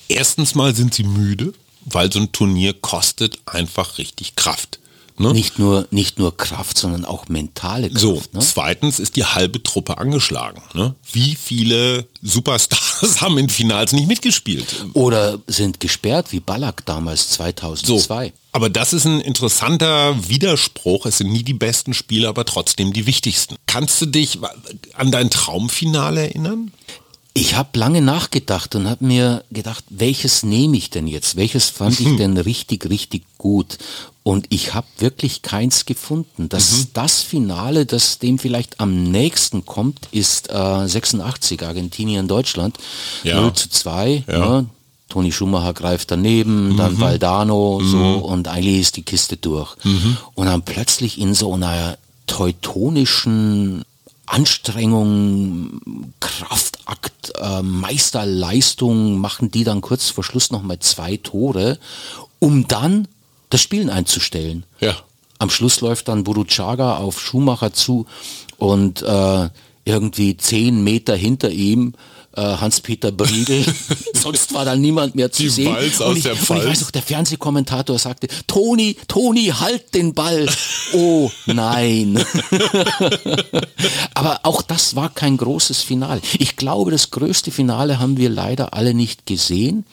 Erstens 0.08 0.56
mal 0.56 0.75
sind 0.75 0.94
sie 0.94 1.03
müde, 1.03 1.53
weil 1.86 2.12
so 2.12 2.20
ein 2.20 2.32
Turnier 2.32 2.74
kostet 2.74 3.39
einfach 3.46 3.98
richtig 3.98 4.36
Kraft. 4.36 4.79
Ne? 5.20 5.34
Nicht, 5.34 5.58
nur, 5.58 5.88
nicht 5.90 6.20
nur 6.20 6.38
Kraft, 6.38 6.78
sondern 6.78 7.04
auch 7.04 7.28
mentale 7.28 7.90
Kraft. 7.90 8.00
So, 8.02 8.22
ne? 8.34 8.40
zweitens 8.40 9.00
ist 9.00 9.16
die 9.16 9.26
halbe 9.26 9.64
Truppe 9.64 9.98
angeschlagen. 9.98 10.62
Ne? 10.76 10.94
Wie 11.12 11.36
viele 11.36 12.06
Superstars 12.22 13.22
haben 13.22 13.40
in 13.40 13.50
Finals 13.50 13.94
nicht 13.94 14.08
mitgespielt? 14.08 14.86
Oder 14.94 15.40
sind 15.48 15.80
gesperrt, 15.80 16.32
wie 16.32 16.40
Ballack 16.40 16.86
damals 16.86 17.30
2002. 17.30 18.28
So, 18.28 18.32
aber 18.52 18.70
das 18.70 18.94
ist 18.94 19.06
ein 19.06 19.22
interessanter 19.22 20.30
Widerspruch. 20.30 21.08
Es 21.08 21.18
sind 21.18 21.32
nie 21.32 21.44
die 21.44 21.54
besten 21.54 21.96
Spiele, 21.96 22.28
aber 22.28 22.46
trotzdem 22.46 22.94
die 22.94 23.08
wichtigsten. 23.08 23.56
Kannst 23.66 24.00
du 24.02 24.06
dich 24.06 24.40
an 24.94 25.12
dein 25.12 25.32
Traumfinale 25.32 26.22
erinnern? 26.22 26.72
Ich 27.34 27.54
habe 27.54 27.78
lange 27.78 28.02
nachgedacht 28.02 28.74
und 28.74 28.90
habe 28.90 29.06
mir 29.06 29.44
gedacht, 29.52 29.84
welches 29.90 30.42
nehme 30.42 30.76
ich 30.76 30.90
denn 30.90 31.06
jetzt? 31.06 31.36
Welches 31.36 31.70
fand 31.70 32.00
ich 32.00 32.08
denn 32.18 32.36
richtig, 32.36 32.90
richtig 32.90 33.26
gut? 33.38 33.78
Und 34.28 34.48
ich 34.50 34.74
habe 34.74 34.88
wirklich 34.98 35.42
keins 35.42 35.86
gefunden. 35.86 36.50
Das, 36.50 36.80
mhm. 36.80 36.88
das 36.92 37.22
Finale, 37.22 37.86
das 37.86 38.20
dem 38.20 38.40
vielleicht 38.40 38.82
am 38.82 39.04
nächsten 39.04 39.66
kommt, 39.66 40.10
ist 40.12 40.50
äh, 40.50 40.86
86, 40.86 41.64
Argentinien, 41.64 42.28
Deutschland. 42.28 42.78
Ja. 43.24 43.40
0 43.40 43.54
zu 43.54 43.70
2. 43.70 44.26
Ja. 44.28 44.40
Ne? 44.40 44.66
Toni 45.08 45.32
Schumacher 45.32 45.72
greift 45.72 46.12
daneben, 46.12 46.74
mhm. 46.74 46.78
dann 46.78 47.00
Valdano 47.00 47.80
mhm. 47.82 47.90
so 47.90 47.98
und 48.26 48.50
eigentlich 48.50 48.82
ist 48.82 48.98
die 48.98 49.04
Kiste 49.04 49.38
durch. 49.38 49.78
Mhm. 49.86 50.18
Und 50.36 50.48
dann 50.48 50.64
plötzlich 50.64 51.22
in 51.22 51.34
so 51.34 51.54
einer 51.54 51.98
teutonischen 52.26 53.86
Anstrengung, 54.26 55.80
Kraftakt, 56.20 57.32
äh, 57.42 57.62
Meisterleistung 57.62 59.20
machen 59.20 59.52
die 59.52 59.64
dann 59.64 59.80
kurz 59.80 60.10
vor 60.10 60.26
Schluss 60.26 60.52
nochmal 60.52 60.80
zwei 60.80 61.16
Tore, 61.16 61.80
um 62.40 62.68
dann 62.68 63.08
das 63.50 63.62
Spielen 63.62 63.89
einzustellen. 63.89 64.66
Ja. 64.80 64.96
Am 65.39 65.50
Schluss 65.50 65.82
läuft 65.82 66.08
dann 66.08 66.24
Buruchaga 66.24 66.98
auf 66.98 67.22
Schumacher 67.22 67.72
zu 67.74 68.06
und 68.58 69.01
äh, 69.04 69.50
irgendwie 69.86 70.36
zehn 70.38 70.84
Meter 70.84 71.16
hinter 71.16 71.50
ihm 71.50 71.94
äh, 72.38 72.42
Hans-Peter 72.42 73.12
Briegel. 73.12 73.66
Sonst 74.13 74.54
war 74.54 74.63
da 74.63 74.75
niemand 74.75 75.16
mehr 75.16 75.32
zu 75.32 75.44
Die 75.44 75.50
sehen. 75.50 75.74
Walz 75.74 76.00
aus 76.00 76.18
ich, 76.18 76.24
der 76.24 76.34
und 76.34 76.42
ich 76.42 76.50
weiß 76.50 76.82
noch, 76.82 76.92
der 76.92 77.01
Fernsehkommentator 77.01 77.98
sagte, 77.98 78.27
Toni, 78.46 78.96
Toni, 79.08 79.54
halt 79.60 79.94
den 79.94 80.13
Ball. 80.13 80.48
Oh 80.94 81.32
nein. 81.48 82.24
Aber 84.13 84.42
auch 84.44 84.62
das 84.62 84.96
war 84.96 85.10
kein 85.10 85.38
großes 85.38 85.82
Finale. 85.82 86.22
Ich 86.38 86.56
glaube, 86.56 86.92
das 86.92 87.12
größte 87.12 87.51
Finale 87.51 88.00
haben 88.00 88.18
wir 88.18 88.30
leider 88.30 88.74
alle 88.74 88.94
nicht 88.94 89.25
gesehen. 89.25 89.86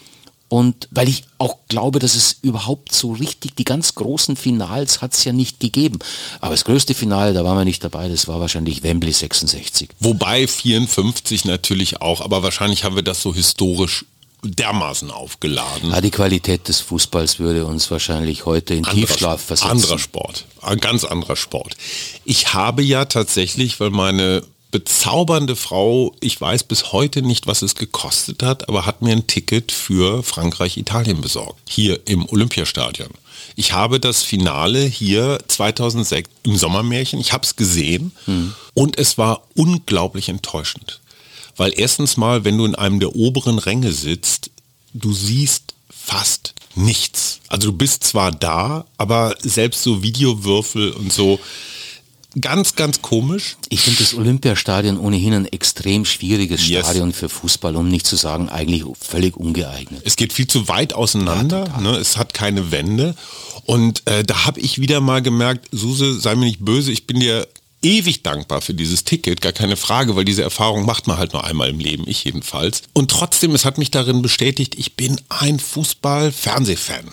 Und 0.48 0.88
weil 0.90 1.08
ich 1.08 1.24
auch 1.38 1.58
glaube, 1.68 1.98
dass 1.98 2.14
es 2.14 2.36
überhaupt 2.42 2.92
so 2.92 3.12
richtig, 3.12 3.56
die 3.56 3.64
ganz 3.64 3.94
großen 3.94 4.36
Finals 4.36 5.00
hat 5.00 5.14
es 5.14 5.24
ja 5.24 5.32
nicht 5.32 5.58
gegeben. 5.58 5.98
Aber 6.40 6.52
das 6.52 6.64
größte 6.64 6.94
Finale, 6.94 7.32
da 7.32 7.44
waren 7.44 7.56
wir 7.56 7.64
nicht 7.64 7.82
dabei, 7.82 8.08
das 8.08 8.28
war 8.28 8.40
wahrscheinlich 8.40 8.82
Wembley 8.82 9.12
66. 9.12 9.88
Wobei 10.00 10.46
54 10.46 11.44
natürlich 11.46 12.00
auch, 12.02 12.20
aber 12.20 12.42
wahrscheinlich 12.42 12.84
haben 12.84 12.94
wir 12.94 13.02
das 13.02 13.22
so 13.22 13.34
historisch 13.34 14.04
dermaßen 14.44 15.10
aufgeladen. 15.10 15.90
Ja, 15.90 16.00
die 16.00 16.10
Qualität 16.10 16.68
des 16.68 16.80
Fußballs 16.80 17.38
würde 17.38 17.66
uns 17.66 17.90
wahrscheinlich 17.90 18.44
heute 18.44 18.74
in 18.74 18.84
anderer, 18.84 19.06
Tiefschlaf 19.06 19.40
versetzen. 19.40 19.70
Anderer 19.70 19.98
Sport, 19.98 20.44
ein 20.60 20.78
ganz 20.78 21.04
anderer 21.04 21.36
Sport. 21.36 21.76
Ich 22.24 22.52
habe 22.52 22.82
ja 22.82 23.06
tatsächlich, 23.06 23.80
weil 23.80 23.90
meine 23.90 24.42
bezaubernde 24.74 25.54
Frau, 25.54 26.16
ich 26.18 26.40
weiß 26.40 26.64
bis 26.64 26.90
heute 26.90 27.22
nicht, 27.22 27.46
was 27.46 27.62
es 27.62 27.76
gekostet 27.76 28.42
hat, 28.42 28.68
aber 28.68 28.86
hat 28.86 29.02
mir 29.02 29.12
ein 29.12 29.28
Ticket 29.28 29.70
für 29.70 30.24
Frankreich-Italien 30.24 31.20
besorgt, 31.20 31.60
hier 31.70 32.00
im 32.08 32.28
Olympiastadion. 32.28 33.10
Ich 33.54 33.72
habe 33.72 34.00
das 34.00 34.24
Finale 34.24 34.80
hier 34.80 35.38
2006 35.46 36.28
im 36.42 36.56
Sommermärchen, 36.56 37.20
ich 37.20 37.32
habe 37.32 37.44
es 37.44 37.54
gesehen 37.54 38.10
hm. 38.24 38.52
und 38.74 38.98
es 38.98 39.16
war 39.16 39.44
unglaublich 39.54 40.28
enttäuschend. 40.28 41.00
Weil 41.56 41.72
erstens 41.76 42.16
mal, 42.16 42.42
wenn 42.42 42.58
du 42.58 42.64
in 42.64 42.74
einem 42.74 42.98
der 42.98 43.14
oberen 43.14 43.60
Ränge 43.60 43.92
sitzt, 43.92 44.50
du 44.92 45.12
siehst 45.12 45.74
fast 45.88 46.52
nichts. 46.74 47.38
Also 47.46 47.70
du 47.70 47.76
bist 47.76 48.02
zwar 48.02 48.32
da, 48.32 48.86
aber 48.98 49.36
selbst 49.38 49.84
so 49.84 50.02
Videowürfel 50.02 50.90
und 50.90 51.12
so, 51.12 51.38
Ganz, 52.40 52.74
ganz 52.74 53.00
komisch. 53.00 53.56
Ich 53.68 53.80
finde 53.80 54.00
das 54.00 54.14
Olympiastadion 54.14 54.98
ohnehin 54.98 55.34
ein 55.34 55.46
extrem 55.46 56.04
schwieriges 56.04 56.66
yes. 56.68 56.84
Stadion 56.84 57.12
für 57.12 57.28
Fußball, 57.28 57.76
um 57.76 57.88
nicht 57.88 58.06
zu 58.06 58.16
sagen, 58.16 58.48
eigentlich 58.48 58.84
völlig 59.00 59.36
ungeeignet. 59.36 60.02
Es 60.04 60.16
geht 60.16 60.32
viel 60.32 60.46
zu 60.46 60.68
weit 60.68 60.94
auseinander, 60.94 61.66
ja, 61.66 61.80
ne? 61.80 61.96
es 61.96 62.16
hat 62.16 62.34
keine 62.34 62.70
Wände. 62.70 63.14
Und 63.64 64.02
äh, 64.06 64.24
da 64.24 64.46
habe 64.46 64.60
ich 64.60 64.80
wieder 64.80 65.00
mal 65.00 65.22
gemerkt, 65.22 65.68
Suse, 65.70 66.18
sei 66.20 66.34
mir 66.34 66.46
nicht 66.46 66.64
böse, 66.64 66.90
ich 66.90 67.06
bin 67.06 67.20
dir 67.20 67.46
ewig 67.82 68.22
dankbar 68.22 68.62
für 68.62 68.74
dieses 68.74 69.04
Ticket, 69.04 69.40
gar 69.40 69.52
keine 69.52 69.76
Frage, 69.76 70.16
weil 70.16 70.24
diese 70.24 70.42
Erfahrung 70.42 70.86
macht 70.86 71.06
man 71.06 71.18
halt 71.18 71.34
nur 71.34 71.44
einmal 71.44 71.68
im 71.68 71.78
Leben, 71.78 72.04
ich 72.06 72.24
jedenfalls. 72.24 72.82
Und 72.94 73.10
trotzdem, 73.10 73.54
es 73.54 73.64
hat 73.64 73.78
mich 73.78 73.90
darin 73.90 74.22
bestätigt, 74.22 74.74
ich 74.76 74.96
bin 74.96 75.20
ein 75.28 75.60
Fußball-Fernsehfan 75.60 77.12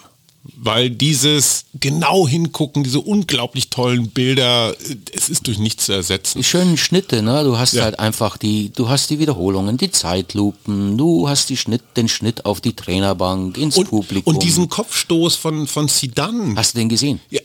weil 0.63 0.91
dieses 0.91 1.65
genau 1.80 2.27
hingucken, 2.27 2.84
diese 2.84 3.01
unglaublich 3.01 3.72
tollen 3.72 4.10
Bilder, 4.10 4.75
es 5.12 5.27
ist 5.27 5.48
durch 5.48 5.58
nichts 5.58 5.88
zu 5.88 5.94
ersetzen. 5.94 6.38
Die 6.38 6.44
schönen 6.44 6.77
Schnitte, 6.77 7.24
ne? 7.24 7.44
Du 7.44 7.58
hast 7.58 7.74
ja. 7.74 7.84
halt 7.84 8.00
einfach 8.00 8.38
die, 8.38 8.70
du 8.70 8.88
hast 8.88 9.10
die 9.10 9.18
Wiederholungen, 9.18 9.77
die 9.77 9.89
Zeitlupen, 9.89 11.00
du 11.00 11.27
hast 11.27 11.50
die 11.50 11.58
Schnitt, 11.58 11.82
den 11.98 12.08
Schnitt 12.08 12.46
auf 12.46 12.62
die 12.62 12.74
Trainerbank, 12.74 13.58
ins 13.58 13.75
und, 13.75 13.89
Publikum. 13.89 14.36
Und 14.36 14.44
diesen 14.44 14.70
Kopfstoß 14.70 15.36
von, 15.36 15.65
von 15.65 15.89
Zidane. 15.89 16.53
Hast 16.56 16.75
du 16.75 16.80
den 16.80 16.89
gesehen? 16.89 17.20
Ja, 17.32 17.41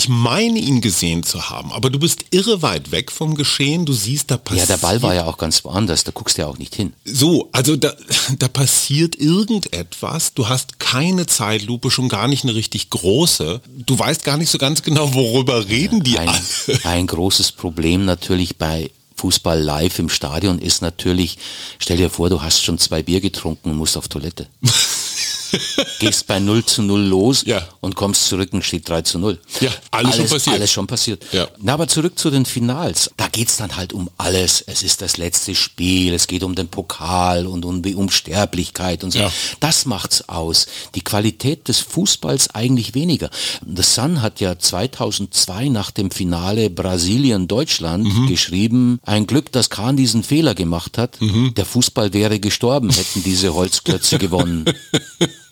ich 0.00 0.08
meine 0.08 0.58
ihn 0.58 0.80
gesehen 0.80 1.24
zu 1.24 1.50
haben, 1.50 1.72
aber 1.72 1.90
du 1.90 1.98
bist 1.98 2.24
irre 2.30 2.62
weit 2.62 2.90
weg 2.90 3.12
vom 3.12 3.34
Geschehen, 3.34 3.84
du 3.84 3.92
siehst, 3.92 4.30
da 4.30 4.38
passiert... 4.38 4.68
Ja, 4.68 4.76
der 4.76 4.80
Ball 4.80 5.02
war 5.02 5.14
ja 5.14 5.26
auch 5.26 5.36
ganz 5.36 5.62
woanders, 5.62 6.04
da 6.04 6.10
guckst 6.10 6.38
du 6.38 6.42
ja 6.42 6.48
auch 6.48 6.56
nicht 6.56 6.74
hin. 6.74 6.94
So, 7.04 7.50
also 7.52 7.76
da, 7.76 7.92
da 8.38 8.48
passiert 8.48 9.16
irgendetwas, 9.16 10.32
du 10.32 10.48
hast 10.48 10.78
keine 10.78 11.26
Zeitlupe, 11.26 11.90
schon 11.90 12.08
gar 12.08 12.28
nicht 12.28 12.44
eine 12.44 12.54
richtig 12.54 12.88
große. 12.88 13.60
Du 13.84 13.98
weißt 13.98 14.24
gar 14.24 14.38
nicht 14.38 14.48
so 14.48 14.56
ganz 14.56 14.82
genau, 14.82 15.12
worüber 15.12 15.68
reden 15.68 16.02
die 16.02 16.18
ein, 16.18 16.30
alle. 16.30 16.40
Ein 16.84 17.06
großes 17.06 17.52
Problem 17.52 18.06
natürlich 18.06 18.56
bei 18.56 18.90
Fußball 19.16 19.60
live 19.60 19.98
im 19.98 20.08
Stadion 20.08 20.58
ist 20.58 20.80
natürlich, 20.80 21.36
stell 21.78 21.98
dir 21.98 22.08
vor, 22.08 22.30
du 22.30 22.40
hast 22.40 22.64
schon 22.64 22.78
zwei 22.78 23.02
Bier 23.02 23.20
getrunken 23.20 23.72
und 23.72 23.76
musst 23.76 23.98
auf 23.98 24.08
Toilette. 24.08 24.46
Gehst 25.98 26.26
bei 26.26 26.38
0 26.38 26.64
zu 26.64 26.82
0 26.82 27.00
los 27.00 27.42
ja. 27.46 27.66
und 27.80 27.94
kommst 27.94 28.24
zurück 28.26 28.50
und 28.52 28.64
steht 28.64 28.88
3 28.88 29.02
zu 29.02 29.18
0. 29.18 29.38
Ja, 29.60 29.70
alles, 29.90 30.14
alles 30.14 30.16
schon 30.16 30.28
passiert. 30.28 30.54
Alles 30.54 30.72
schon 30.72 30.86
passiert. 30.86 31.26
Ja. 31.32 31.48
Na, 31.58 31.74
aber 31.74 31.88
zurück 31.88 32.18
zu 32.18 32.30
den 32.30 32.44
Finals. 32.44 33.10
Da 33.16 33.28
geht 33.28 33.48
es 33.48 33.56
dann 33.56 33.76
halt 33.76 33.92
um 33.92 34.10
alles. 34.18 34.62
Es 34.66 34.82
ist 34.82 35.02
das 35.02 35.16
letzte 35.16 35.54
Spiel, 35.54 36.14
es 36.14 36.26
geht 36.26 36.42
um 36.42 36.54
den 36.54 36.68
Pokal 36.68 37.46
und 37.46 37.64
um 37.64 37.82
die 37.82 37.94
Unsterblichkeit 37.94 39.04
und 39.04 39.12
so. 39.12 39.18
Ja. 39.18 39.32
Das 39.60 39.86
macht's 39.86 40.28
aus. 40.28 40.66
Die 40.94 41.02
Qualität 41.02 41.68
des 41.68 41.80
Fußballs 41.80 42.54
eigentlich 42.54 42.94
weniger. 42.94 43.30
The 43.66 43.82
Sun 43.82 44.22
hat 44.22 44.40
ja 44.40 44.58
2002 44.58 45.68
nach 45.68 45.90
dem 45.90 46.10
Finale 46.10 46.70
Brasilien-Deutschland 46.70 48.04
mhm. 48.04 48.26
geschrieben, 48.26 49.00
ein 49.04 49.26
Glück, 49.26 49.52
dass 49.52 49.70
Kahn 49.70 49.96
diesen 49.96 50.22
Fehler 50.22 50.54
gemacht 50.54 50.98
hat. 50.98 51.20
Mhm. 51.20 51.54
Der 51.54 51.64
Fußball 51.64 52.12
wäre 52.12 52.40
gestorben, 52.40 52.90
hätten 52.90 53.22
diese 53.22 53.54
Holzklötze 53.54 54.18
gewonnen. 54.18 54.64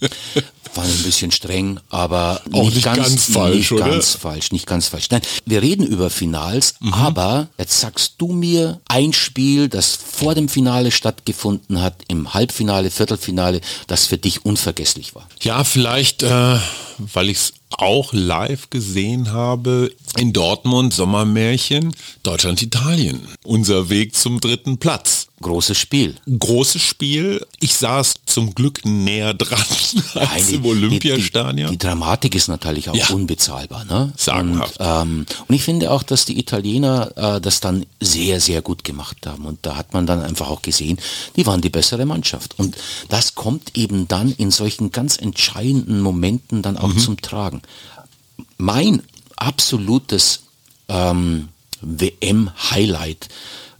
War 0.74 0.84
ein 0.84 1.02
bisschen 1.02 1.30
streng, 1.30 1.80
aber 1.88 2.42
Auch 2.52 2.64
nicht, 2.64 2.74
nicht 2.76 2.84
ganz, 2.84 2.98
ganz, 2.98 3.32
falsch, 3.32 3.56
nicht 3.56 3.72
oder? 3.72 3.90
ganz 3.90 4.14
falsch, 4.14 4.52
nicht 4.52 4.66
ganz 4.66 4.88
falsch. 4.88 5.08
Nein, 5.10 5.22
wir 5.46 5.62
reden 5.62 5.86
über 5.86 6.10
Finals, 6.10 6.74
mhm. 6.80 6.92
aber 6.92 7.48
jetzt 7.58 7.80
sagst 7.80 8.14
du 8.18 8.32
mir 8.32 8.80
ein 8.86 9.12
Spiel, 9.12 9.68
das 9.68 9.96
vor 9.96 10.34
dem 10.34 10.48
Finale 10.48 10.90
stattgefunden 10.90 11.80
hat, 11.80 11.94
im 12.08 12.34
Halbfinale, 12.34 12.90
Viertelfinale, 12.90 13.60
das 13.86 14.06
für 14.06 14.18
dich 14.18 14.44
unvergesslich 14.44 15.14
war. 15.14 15.26
Ja, 15.40 15.64
vielleicht 15.64 16.22
äh, 16.22 16.58
weil 16.98 17.30
ich 17.30 17.38
es 17.38 17.52
auch 17.70 18.12
live 18.12 18.70
gesehen 18.70 19.32
habe 19.32 19.92
in 20.16 20.32
Dortmund 20.32 20.94
Sommermärchen 20.94 21.94
Deutschland-Italien. 22.22 23.26
Unser 23.44 23.88
Weg 23.88 24.14
zum 24.14 24.40
dritten 24.40 24.78
Platz. 24.78 25.27
Großes 25.40 25.78
Spiel. 25.78 26.16
Großes 26.26 26.82
Spiel. 26.82 27.46
Ich 27.60 27.76
saß 27.76 28.14
zum 28.26 28.54
Glück 28.54 28.84
näher 28.84 29.34
dran 29.34 29.64
als 30.14 30.50
im 30.50 30.64
Olympiastadion. 30.64 31.56
Die, 31.56 31.64
die, 31.64 31.70
die, 31.70 31.78
Dramatik 31.78 32.34
ist 32.34 32.48
natürlich 32.48 32.90
auch 32.90 32.94
ja. 32.94 33.08
unbezahlbar. 33.10 33.84
Ne? 33.84 34.12
Sagenhaft. 34.16 34.80
Und, 34.80 34.86
ähm, 34.86 35.26
und 35.46 35.54
ich 35.54 35.62
finde 35.62 35.92
auch, 35.92 36.02
dass 36.02 36.24
die 36.24 36.38
Italiener 36.40 37.12
äh, 37.16 37.40
das 37.40 37.60
dann 37.60 37.86
sehr, 38.00 38.40
sehr 38.40 38.62
gut 38.62 38.82
gemacht 38.82 39.26
haben. 39.26 39.44
Und 39.44 39.60
da 39.62 39.76
hat 39.76 39.92
man 39.92 40.06
dann 40.06 40.22
einfach 40.22 40.48
auch 40.48 40.62
gesehen, 40.62 40.98
die 41.36 41.46
waren 41.46 41.60
die 41.60 41.70
bessere 41.70 42.04
Mannschaft. 42.04 42.58
Und 42.58 42.76
das 43.08 43.36
kommt 43.36 43.76
eben 43.76 44.08
dann 44.08 44.32
in 44.32 44.50
solchen 44.50 44.90
ganz 44.90 45.16
entscheidenden 45.18 46.00
Momenten 46.00 46.62
dann 46.62 46.76
auch 46.76 46.94
mhm. 46.94 46.98
zum 46.98 47.20
Tragen. 47.20 47.62
Mein 48.56 49.04
absolutes 49.36 50.40
ähm, 50.88 51.48
WM-Highlight 51.80 53.28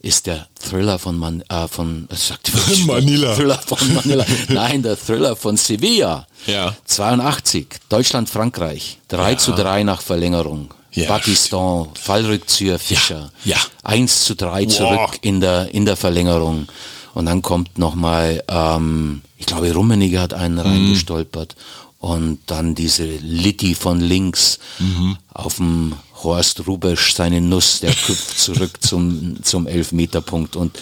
ist 0.01 0.27
der 0.27 0.47
Thriller 0.61 0.99
von, 0.99 1.19
Man, 1.19 1.43
äh, 1.49 1.67
von 1.69 2.09
sagt 2.13 2.53
Manila. 2.87 3.35
Thriller 3.35 3.59
von 3.59 3.95
Manila. 3.95 4.25
Nein, 4.49 4.83
der 4.83 4.97
Thriller 4.97 5.35
von 5.35 5.57
Sevilla. 5.57 6.27
Ja. 6.47 6.75
82, 6.85 7.67
Deutschland, 7.89 8.29
Frankreich. 8.29 8.99
3 9.09 9.31
ja. 9.33 9.39
zu 9.39 9.53
3 9.53 9.83
nach 9.83 10.01
Verlängerung. 10.01 10.73
Ja, 10.93 11.07
Pakistan, 11.07 11.89
Fallrückzieher 11.95 12.79
Fischer. 12.79 13.31
Ja. 13.45 13.57
ja. 13.57 13.63
1 13.85 14.25
zu 14.25 14.35
3 14.35 14.67
zurück 14.67 15.19
in 15.21 15.41
der, 15.41 15.75
in 15.75 15.85
der 15.85 15.97
Verlängerung. 15.97 16.69
Und 17.15 17.27
dann 17.27 17.43
kommt 17.43 17.79
nochmal, 17.79 18.43
ähm, 18.49 19.23
ich 19.37 19.47
glaube, 19.47 19.73
Rummenigge 19.73 20.21
hat 20.21 20.35
einen 20.35 20.55
mhm. 20.55 20.61
reingestolpert. 20.61 21.57
Und 22.01 22.39
dann 22.47 22.77
diese 22.77 23.05
Litti 23.05 23.75
von 23.75 24.01
links 24.01 24.61
mhm. 24.79 25.19
auf 25.35 25.57
dem 25.57 25.95
Horst 26.23 26.67
Rubesch 26.67 27.15
seine 27.15 27.41
Nuss, 27.41 27.81
der 27.81 27.93
küpft 27.93 28.39
zurück 28.39 28.71
zum, 28.81 29.43
zum 29.43 29.67
Elfmeterpunkt 29.67 30.57
und 30.57 30.79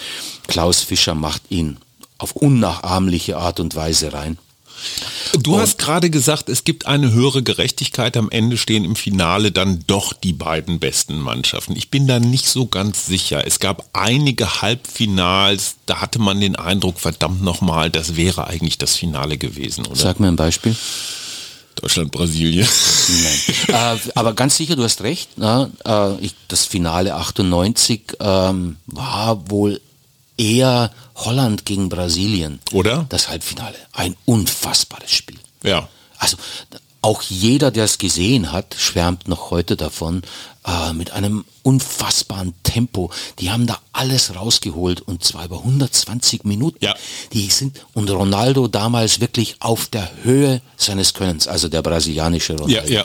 Klaus 0.46 0.80
Fischer 0.80 1.14
macht 1.14 1.42
ihn 1.50 1.78
auf 2.18 2.32
unnachahmliche 2.32 3.38
Art 3.38 3.60
und 3.60 3.74
Weise 3.74 4.12
rein. 4.12 4.38
Du 5.42 5.54
und 5.54 5.60
hast 5.60 5.78
gerade 5.78 6.10
gesagt, 6.10 6.48
es 6.48 6.64
gibt 6.64 6.86
eine 6.86 7.12
höhere 7.12 7.42
Gerechtigkeit. 7.42 8.16
Am 8.16 8.30
Ende 8.30 8.56
stehen 8.56 8.84
im 8.84 8.96
Finale 8.96 9.52
dann 9.52 9.84
doch 9.86 10.12
die 10.12 10.32
beiden 10.32 10.78
besten 10.78 11.18
Mannschaften. 11.20 11.76
Ich 11.76 11.90
bin 11.90 12.06
da 12.06 12.20
nicht 12.20 12.46
so 12.46 12.66
ganz 12.66 13.06
sicher. 13.06 13.46
Es 13.46 13.58
gab 13.58 13.88
einige 13.92 14.62
Halbfinals, 14.62 15.76
da 15.86 16.00
hatte 16.00 16.18
man 16.18 16.40
den 16.40 16.56
Eindruck, 16.56 17.00
verdammt 17.00 17.42
nochmal, 17.42 17.90
das 17.90 18.16
wäre 18.16 18.46
eigentlich 18.46 18.78
das 18.78 18.96
Finale 18.96 19.36
gewesen, 19.36 19.86
oder? 19.86 19.96
Sag 19.96 20.20
mir 20.20 20.28
ein 20.28 20.36
Beispiel. 20.36 20.76
Deutschland, 21.76 22.10
Brasilien. 22.10 22.66
Nein. 23.08 23.96
äh, 23.98 24.10
aber 24.14 24.32
ganz 24.32 24.56
sicher, 24.56 24.76
du 24.76 24.82
hast 24.82 25.02
recht. 25.02 25.30
Na, 25.36 25.70
äh, 25.84 26.16
ich, 26.24 26.34
das 26.48 26.64
Finale 26.64 27.14
98 27.14 28.16
ähm, 28.18 28.76
war 28.86 29.50
wohl 29.50 29.80
eher 30.36 30.90
Holland 31.14 31.64
gegen 31.64 31.88
Brasilien. 31.88 32.60
Oder? 32.72 33.06
Das 33.08 33.28
Halbfinale. 33.28 33.76
Ein 33.92 34.16
unfassbares 34.24 35.10
Spiel. 35.10 35.38
Ja. 35.62 35.88
Also 36.18 36.36
auch 37.06 37.22
jeder, 37.22 37.70
der 37.70 37.84
es 37.84 37.98
gesehen 37.98 38.50
hat, 38.50 38.74
schwärmt 38.76 39.28
noch 39.28 39.50
heute 39.52 39.76
davon, 39.76 40.22
äh, 40.66 40.92
mit 40.92 41.12
einem 41.12 41.44
unfassbaren 41.62 42.52
Tempo. 42.64 43.10
Die 43.38 43.52
haben 43.52 43.68
da 43.68 43.78
alles 43.92 44.34
rausgeholt 44.34 45.02
und 45.02 45.22
zwar 45.22 45.44
über 45.44 45.58
120 45.58 46.44
Minuten. 46.44 46.84
Ja. 46.84 46.96
Die 47.32 47.48
sind 47.48 47.86
und 47.94 48.10
Ronaldo 48.10 48.66
damals 48.66 49.20
wirklich 49.20 49.56
auf 49.60 49.86
der 49.86 50.10
Höhe 50.24 50.60
seines 50.76 51.14
Könnens, 51.14 51.46
also 51.46 51.68
der 51.68 51.82
brasilianische 51.82 52.54
Ronaldo. 52.54 52.88
Ja, 52.88 52.98
ja. 53.00 53.04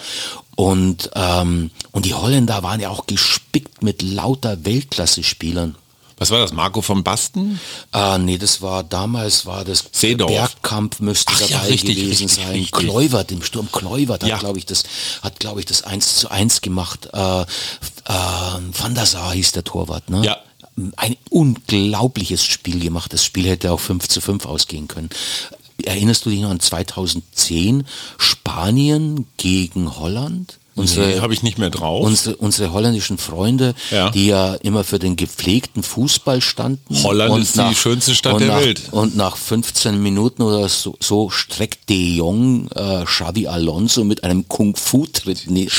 Und, 0.55 1.11
ähm, 1.13 1.69
und 1.91 2.05
die 2.05 2.15
Holländer 2.15 2.63
waren 2.63 2.79
ja 2.79 2.89
auch 2.89 3.05
gespickt 3.05 3.83
mit 3.83 4.01
lauter 4.01 4.65
Weltklasse-Spielern. 4.65 5.75
Was 6.21 6.29
war 6.29 6.37
das? 6.37 6.53
Marco 6.53 6.83
von 6.83 7.03
Basten? 7.03 7.59
Ah, 7.91 8.19
nee, 8.19 8.37
das 8.37 8.61
war 8.61 8.83
damals 8.83 9.47
war 9.47 9.65
das 9.65 9.85
Seedorf. 9.91 10.29
Bergkampf 10.29 10.99
müsste 10.99 11.33
Ach, 11.33 11.39
dabei 11.39 11.51
ja, 11.51 11.59
richtig, 11.61 11.95
gewesen 11.95 12.25
richtig, 12.27 12.43
sein. 12.43 12.51
richtig. 12.51 12.71
Kluivert, 12.73 13.31
im 13.31 13.41
Sturm 13.41 13.71
Kluivert 13.71 14.21
Ja. 14.21 14.35
hat, 14.35 14.41
glaube 14.41 14.59
ich, 14.59 14.67
das 14.67 14.83
hat, 15.23 15.39
glaube 15.39 15.61
ich, 15.61 15.65
das 15.65 15.81
1 15.81 16.17
zu 16.17 16.29
1 16.29 16.61
gemacht. 16.61 17.09
Äh, 17.11 17.41
äh, 17.41 17.45
Van 18.05 18.93
der 18.93 19.07
Sar 19.07 19.33
hieß 19.33 19.53
der 19.53 19.63
Torwart, 19.63 20.11
ne? 20.11 20.23
Ja. 20.23 20.37
Ein 20.95 21.17
unglaubliches 21.31 22.45
Spiel 22.45 22.79
gemacht. 22.79 23.11
Das 23.11 23.25
Spiel 23.25 23.47
hätte 23.47 23.71
auch 23.71 23.79
5 23.79 24.07
zu 24.07 24.21
5 24.21 24.45
ausgehen 24.45 24.87
können. 24.87 25.09
Erinnerst 25.83 26.27
du 26.27 26.29
dich 26.29 26.41
noch 26.41 26.51
an 26.51 26.59
2010 26.59 27.83
Spanien 28.19 29.25
gegen 29.37 29.97
Holland? 29.97 30.59
Nee, 30.75 31.19
habe 31.19 31.33
ich 31.33 31.43
nicht 31.43 31.57
mehr 31.57 31.69
drauf. 31.69 32.05
Unsere, 32.05 32.35
unsere 32.37 32.71
holländischen 32.71 33.17
Freunde, 33.17 33.75
Ja. 33.91 34.09
die 34.09 34.27
ja 34.27 34.55
immer 34.55 34.83
für 34.83 34.99
den 34.99 35.15
gepflegten 35.15 35.83
Fußball 35.83 36.41
standen. 36.41 37.03
Holland 37.03 37.31
und 37.33 37.41
ist 37.41 37.57
die 37.57 37.75
schönste 37.75 38.15
Stadt 38.15 38.39
der 38.39 38.47
nach, 38.47 38.59
Welt. 38.61 38.81
Und 38.91 39.15
nach 39.15 39.35
15 39.37 40.01
Minuten 40.01 40.41
oder 40.41 40.67
so, 40.69 40.95
so 40.99 41.29
streckt 41.29 41.89
De 41.89 42.15
Jong 42.15 42.69
äh, 42.75 43.03
Xavi 43.03 43.47
Alonso 43.47 44.03
mit 44.03 44.23
einem 44.23 44.47
Kung-Fu-Tritt 44.47 45.49
ni- 45.49 45.69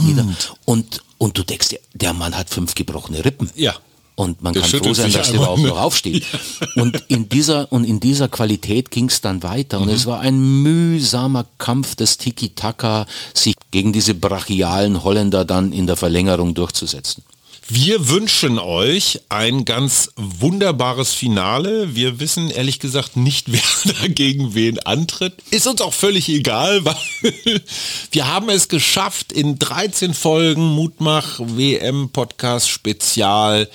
nieder. 0.00 0.26
Und, 0.64 1.02
und 1.18 1.38
du 1.38 1.42
denkst, 1.42 1.68
der, 1.70 1.80
der 1.94 2.12
Mann 2.12 2.36
hat 2.36 2.50
fünf 2.50 2.74
gebrochene 2.74 3.24
Rippen. 3.24 3.50
Ja. 3.54 3.74
Und 4.16 4.42
man 4.42 4.52
Der 4.52 4.62
kann 4.62 4.80
froh 4.80 4.94
sein, 4.94 5.12
dass 5.12 5.28
der 5.28 5.40
überhaupt 5.40 5.62
noch 5.62 5.80
aufsteht. 5.80 6.24
Und 6.76 7.02
in 7.08 7.28
dieser, 7.28 7.72
und 7.72 7.84
in 7.84 7.98
dieser 7.98 8.28
Qualität 8.28 8.92
ging 8.92 9.08
es 9.08 9.20
dann 9.20 9.42
weiter. 9.42 9.80
Und 9.80 9.88
es 9.88 10.06
war 10.06 10.20
ein 10.20 10.62
mühsamer 10.62 11.46
Kampf 11.58 11.96
des 11.96 12.16
Tiki-Taka, 12.18 13.06
sich 13.32 13.54
gegen 13.72 13.92
diese 13.92 14.14
brachialen 14.14 15.02
Holländer 15.02 15.44
dann 15.44 15.72
in 15.72 15.86
der 15.86 15.96
Verlängerung 15.96 16.54
durchzusetzen. 16.54 17.24
Wir 17.66 18.10
wünschen 18.10 18.58
euch 18.58 19.20
ein 19.30 19.64
ganz 19.64 20.10
wunderbares 20.16 21.14
Finale. 21.14 21.94
Wir 21.94 22.20
wissen 22.20 22.50
ehrlich 22.50 22.78
gesagt 22.78 23.16
nicht, 23.16 23.50
wer 23.52 23.94
dagegen 24.02 24.54
wen 24.54 24.78
antritt. 24.80 25.32
Ist 25.50 25.66
uns 25.66 25.80
auch 25.80 25.94
völlig 25.94 26.28
egal, 26.28 26.84
weil 26.84 27.62
wir 28.10 28.26
haben 28.28 28.50
es 28.50 28.68
geschafft, 28.68 29.32
in 29.32 29.58
13 29.58 30.12
Folgen 30.12 30.74
Mutmach 30.74 31.40
WM 31.40 32.10
Podcast 32.10 32.68
Spezial 32.68 33.70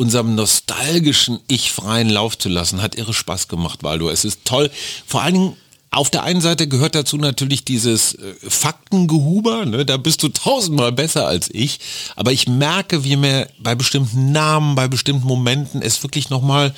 unserem 0.00 0.34
nostalgischen 0.34 1.40
Ich 1.46 1.72
freien 1.72 2.08
Lauf 2.08 2.38
zu 2.38 2.48
lassen. 2.48 2.80
Hat 2.80 2.94
irre 2.94 3.12
Spaß 3.12 3.48
gemacht, 3.48 3.82
Waldo. 3.82 4.08
Es 4.08 4.24
ist 4.24 4.46
toll. 4.46 4.70
Vor 5.06 5.20
allen 5.20 5.34
Dingen 5.34 5.56
auf 5.90 6.08
der 6.08 6.22
einen 6.22 6.40
Seite 6.40 6.68
gehört 6.68 6.94
dazu 6.94 7.18
natürlich 7.18 7.64
dieses 7.64 8.14
äh, 8.14 8.34
Faktengehuber, 8.48 9.66
ne? 9.66 9.84
da 9.84 9.96
bist 9.96 10.22
du 10.22 10.28
tausendmal 10.28 10.92
besser 10.92 11.26
als 11.26 11.50
ich, 11.52 11.80
aber 12.14 12.30
ich 12.30 12.46
merke, 12.46 13.02
wie 13.02 13.16
mir 13.16 13.48
bei 13.58 13.74
bestimmten 13.74 14.30
Namen, 14.30 14.76
bei 14.76 14.86
bestimmten 14.86 15.26
Momenten 15.26 15.82
es 15.82 16.00
wirklich 16.04 16.30
nochmal, 16.30 16.72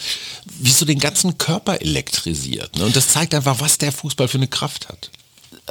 wie 0.58 0.70
so 0.70 0.86
den 0.86 0.98
ganzen 0.98 1.36
Körper 1.36 1.82
elektrisiert. 1.82 2.78
Ne? 2.78 2.86
Und 2.86 2.96
das 2.96 3.08
zeigt 3.08 3.34
einfach, 3.34 3.60
was 3.60 3.76
der 3.76 3.92
Fußball 3.92 4.28
für 4.28 4.38
eine 4.38 4.48
Kraft 4.48 4.88
hat. 4.88 5.10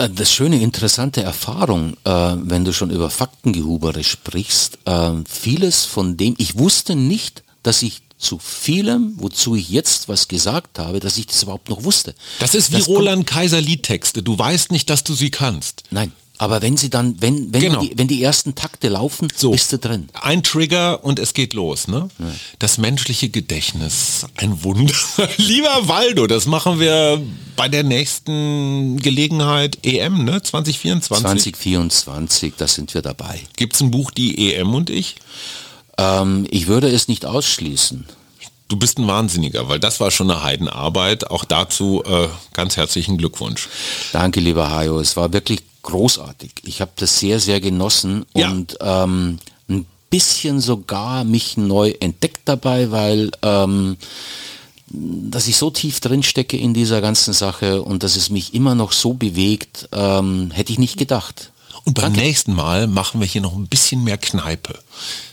Äh, 0.02 0.10
Das 0.10 0.32
schöne, 0.32 0.62
interessante 0.62 1.22
Erfahrung, 1.22 1.94
äh, 2.04 2.10
wenn 2.10 2.66
du 2.66 2.74
schon 2.74 2.90
über 2.90 3.10
Faktengehubere 3.10 4.04
sprichst, 4.04 4.80
äh, 4.86 5.12
vieles 5.30 5.86
von 5.86 6.18
dem, 6.18 6.36
ich 6.38 6.58
wusste 6.58 6.96
nicht, 6.96 7.44
dass 7.64 7.82
ich 7.84 8.02
zu 8.18 8.38
vielem, 8.38 9.14
wozu 9.18 9.56
ich 9.56 9.70
jetzt 9.70 10.08
was 10.08 10.28
gesagt 10.28 10.78
habe, 10.78 11.00
dass 11.00 11.18
ich 11.18 11.26
das 11.26 11.42
überhaupt 11.42 11.70
noch 11.70 11.84
wusste. 11.84 12.14
Das 12.40 12.54
ist 12.54 12.72
wie 12.72 12.78
Das 12.78 12.88
Roland 12.88 13.26
Kaiser 13.26 13.60
Liedtexte. 13.60 14.22
Du 14.22 14.38
weißt 14.38 14.72
nicht, 14.72 14.90
dass 14.92 15.04
du 15.04 15.14
sie 15.16 15.32
kannst. 15.32 15.84
Nein, 15.90 16.12
aber 16.42 16.64
wenn 16.64 16.76
sie 16.76 16.90
dann, 16.90 17.22
wenn, 17.22 17.54
wenn, 17.54 17.62
Genau. 17.62 17.82
die, 17.82 17.96
wenn 18.00 18.08
die 18.08 18.24
ersten 18.24 18.56
Takte 18.56 18.90
laufen, 18.90 19.28
So. 19.36 19.52
bist 19.52 19.72
du 19.74 19.78
drin. 19.78 20.10
Ein 20.20 20.42
Trigger 20.42 21.04
und 21.06 21.20
es 21.20 21.36
geht 21.36 21.54
los. 21.54 21.88
Ne? 21.88 22.10
Das 22.58 22.80
menschliche 22.80 23.30
Gedächtnis, 23.30 24.26
ein 24.38 24.64
Wunder. 24.64 24.92
Lieber 25.38 25.88
Waldo, 25.88 26.26
das 26.26 26.48
machen 26.48 26.80
wir 26.80 27.22
bei 27.56 27.70
der 27.70 27.84
nächsten 27.84 28.98
Gelegenheit 28.98 29.78
EM, 29.86 30.26
ne? 30.26 30.42
2024. 30.42 31.22
2024, 31.54 32.54
da 32.58 32.68
sind 32.68 32.96
wir 32.96 33.04
dabei. 33.04 33.40
Gibt 33.56 33.76
es 33.76 33.82
ein 33.82 33.92
Buch, 33.92 34.10
die 34.10 34.52
EM 34.56 34.74
und 34.74 34.90
ich? 34.90 35.18
Ähm, 36.00 36.48
ich 36.50 36.66
würde 36.66 36.90
es 36.90 37.08
nicht 37.08 37.24
ausschließen. 37.24 38.06
Du 38.68 38.78
bist 38.78 38.98
ein 38.98 39.06
Wahnsinniger, 39.06 39.70
weil 39.70 39.80
das 39.80 40.00
war 40.00 40.10
schon 40.10 40.32
eine 40.32 40.42
Heidenarbeit. 40.42 41.30
Auch 41.30 41.46
dazu 41.46 42.02
äh, 42.04 42.30
ganz 42.56 42.78
herzlichen 42.78 43.18
Glückwunsch. 43.20 43.68
Danke, 44.12 44.40
lieber 44.40 44.72
Hajo. 44.72 45.00
Es 45.00 45.16
war 45.16 45.34
wirklich 45.34 45.62
großartig. 45.84 46.52
Ich 46.64 46.82
habe 46.82 46.92
das 46.96 47.20
sehr, 47.20 47.40
sehr 47.40 47.60
genossen 47.60 48.26
Ja. 48.36 48.50
und 48.52 48.78
ähm, 48.82 49.40
ein 49.70 49.86
bisschen 50.10 50.60
sogar 50.60 51.24
mich 51.24 51.58
neu 51.58 51.92
entdeckt 52.00 52.42
dabei, 52.46 52.92
weil 52.92 53.32
ähm, 53.42 53.98
dass 54.94 55.48
ich 55.48 55.56
so 55.56 55.70
tief 55.70 56.02
drin 56.02 56.22
stecke 56.24 56.58
in 56.58 56.74
dieser 56.74 57.00
ganzen 57.00 57.34
Sache 57.34 57.82
und 57.82 58.04
dass 58.04 58.18
es 58.18 58.30
mich 58.30 58.54
immer 58.54 58.76
noch 58.76 58.92
so 58.92 59.14
bewegt, 59.14 59.88
ähm, 59.94 60.52
hätte 60.52 60.74
ich 60.74 60.80
nicht 60.80 60.98
gedacht. 60.98 61.52
Und 61.86 61.94
beim 61.94 62.06
Danke. 62.14 62.20
nächsten 62.20 62.54
Mal 62.54 62.88
machen 62.88 63.22
wir 63.22 63.28
hier 63.28 63.42
noch 63.42 63.56
ein 63.56 63.68
bisschen 63.68 64.04
mehr 64.04 64.18
Kneipe. 64.18 64.78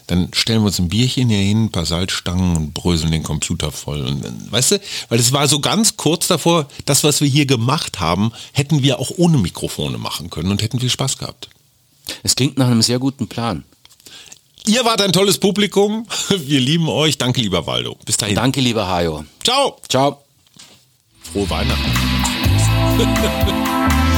Dann 0.09 0.31
stellen 0.33 0.63
wir 0.63 0.67
uns 0.67 0.79
ein 0.79 0.89
Bierchen 0.89 1.29
hier 1.29 1.39
hin, 1.39 1.67
ein 1.67 1.71
paar 1.71 1.87
Salzstangen 1.87 2.57
und 2.57 2.75
bröseln 2.75 3.13
den 3.13 3.23
Computer 3.23 3.71
voll. 3.71 4.01
Und, 4.01 4.51
weißt 4.51 4.73
du, 4.73 4.81
weil 5.09 5.21
es 5.21 5.33
war 5.33 5.47
so 5.47 5.61
ganz 5.61 5.97
kurz 5.97 6.27
davor, 6.27 6.67
das, 6.87 7.05
was 7.05 7.21
wir 7.21 7.29
hier 7.29 7.47
gemacht 7.47 8.01
haben, 8.01 8.33
hätten 8.53 8.83
wir 8.83 8.99
auch 8.99 9.13
ohne 9.17 9.39
Mikrofone 9.39 9.99
machen 9.99 10.31
können 10.31 10.51
und 10.51 10.63
hätten 10.63 10.81
viel 10.81 10.91
Spaß 10.91 11.19
gehabt. 11.19 11.51
Es 12.23 12.35
klingt 12.37 12.59
nach 12.59 12.67
einem 12.67 12.83
sehr 12.83 12.99
guten 12.99 13.29
Plan. 13.29 13.65
Ihr 14.67 14.85
wart 14.85 15.01
ein 15.03 15.13
tolles 15.13 15.39
Publikum. 15.39 16.07
Wir 16.29 16.61
lieben 16.61 16.89
euch. 16.89 17.19
Danke, 17.19 17.41
lieber 17.41 17.67
Waldo. 17.67 17.97
Bis 18.05 18.17
dahin. 18.17 18.35
Danke, 18.35 18.61
lieber 18.61 18.89
Hajo. 18.89 19.25
Ciao. 19.45 19.77
Ciao. 19.89 20.23
Frohe 21.23 21.49
Weihnachten. 21.51 21.93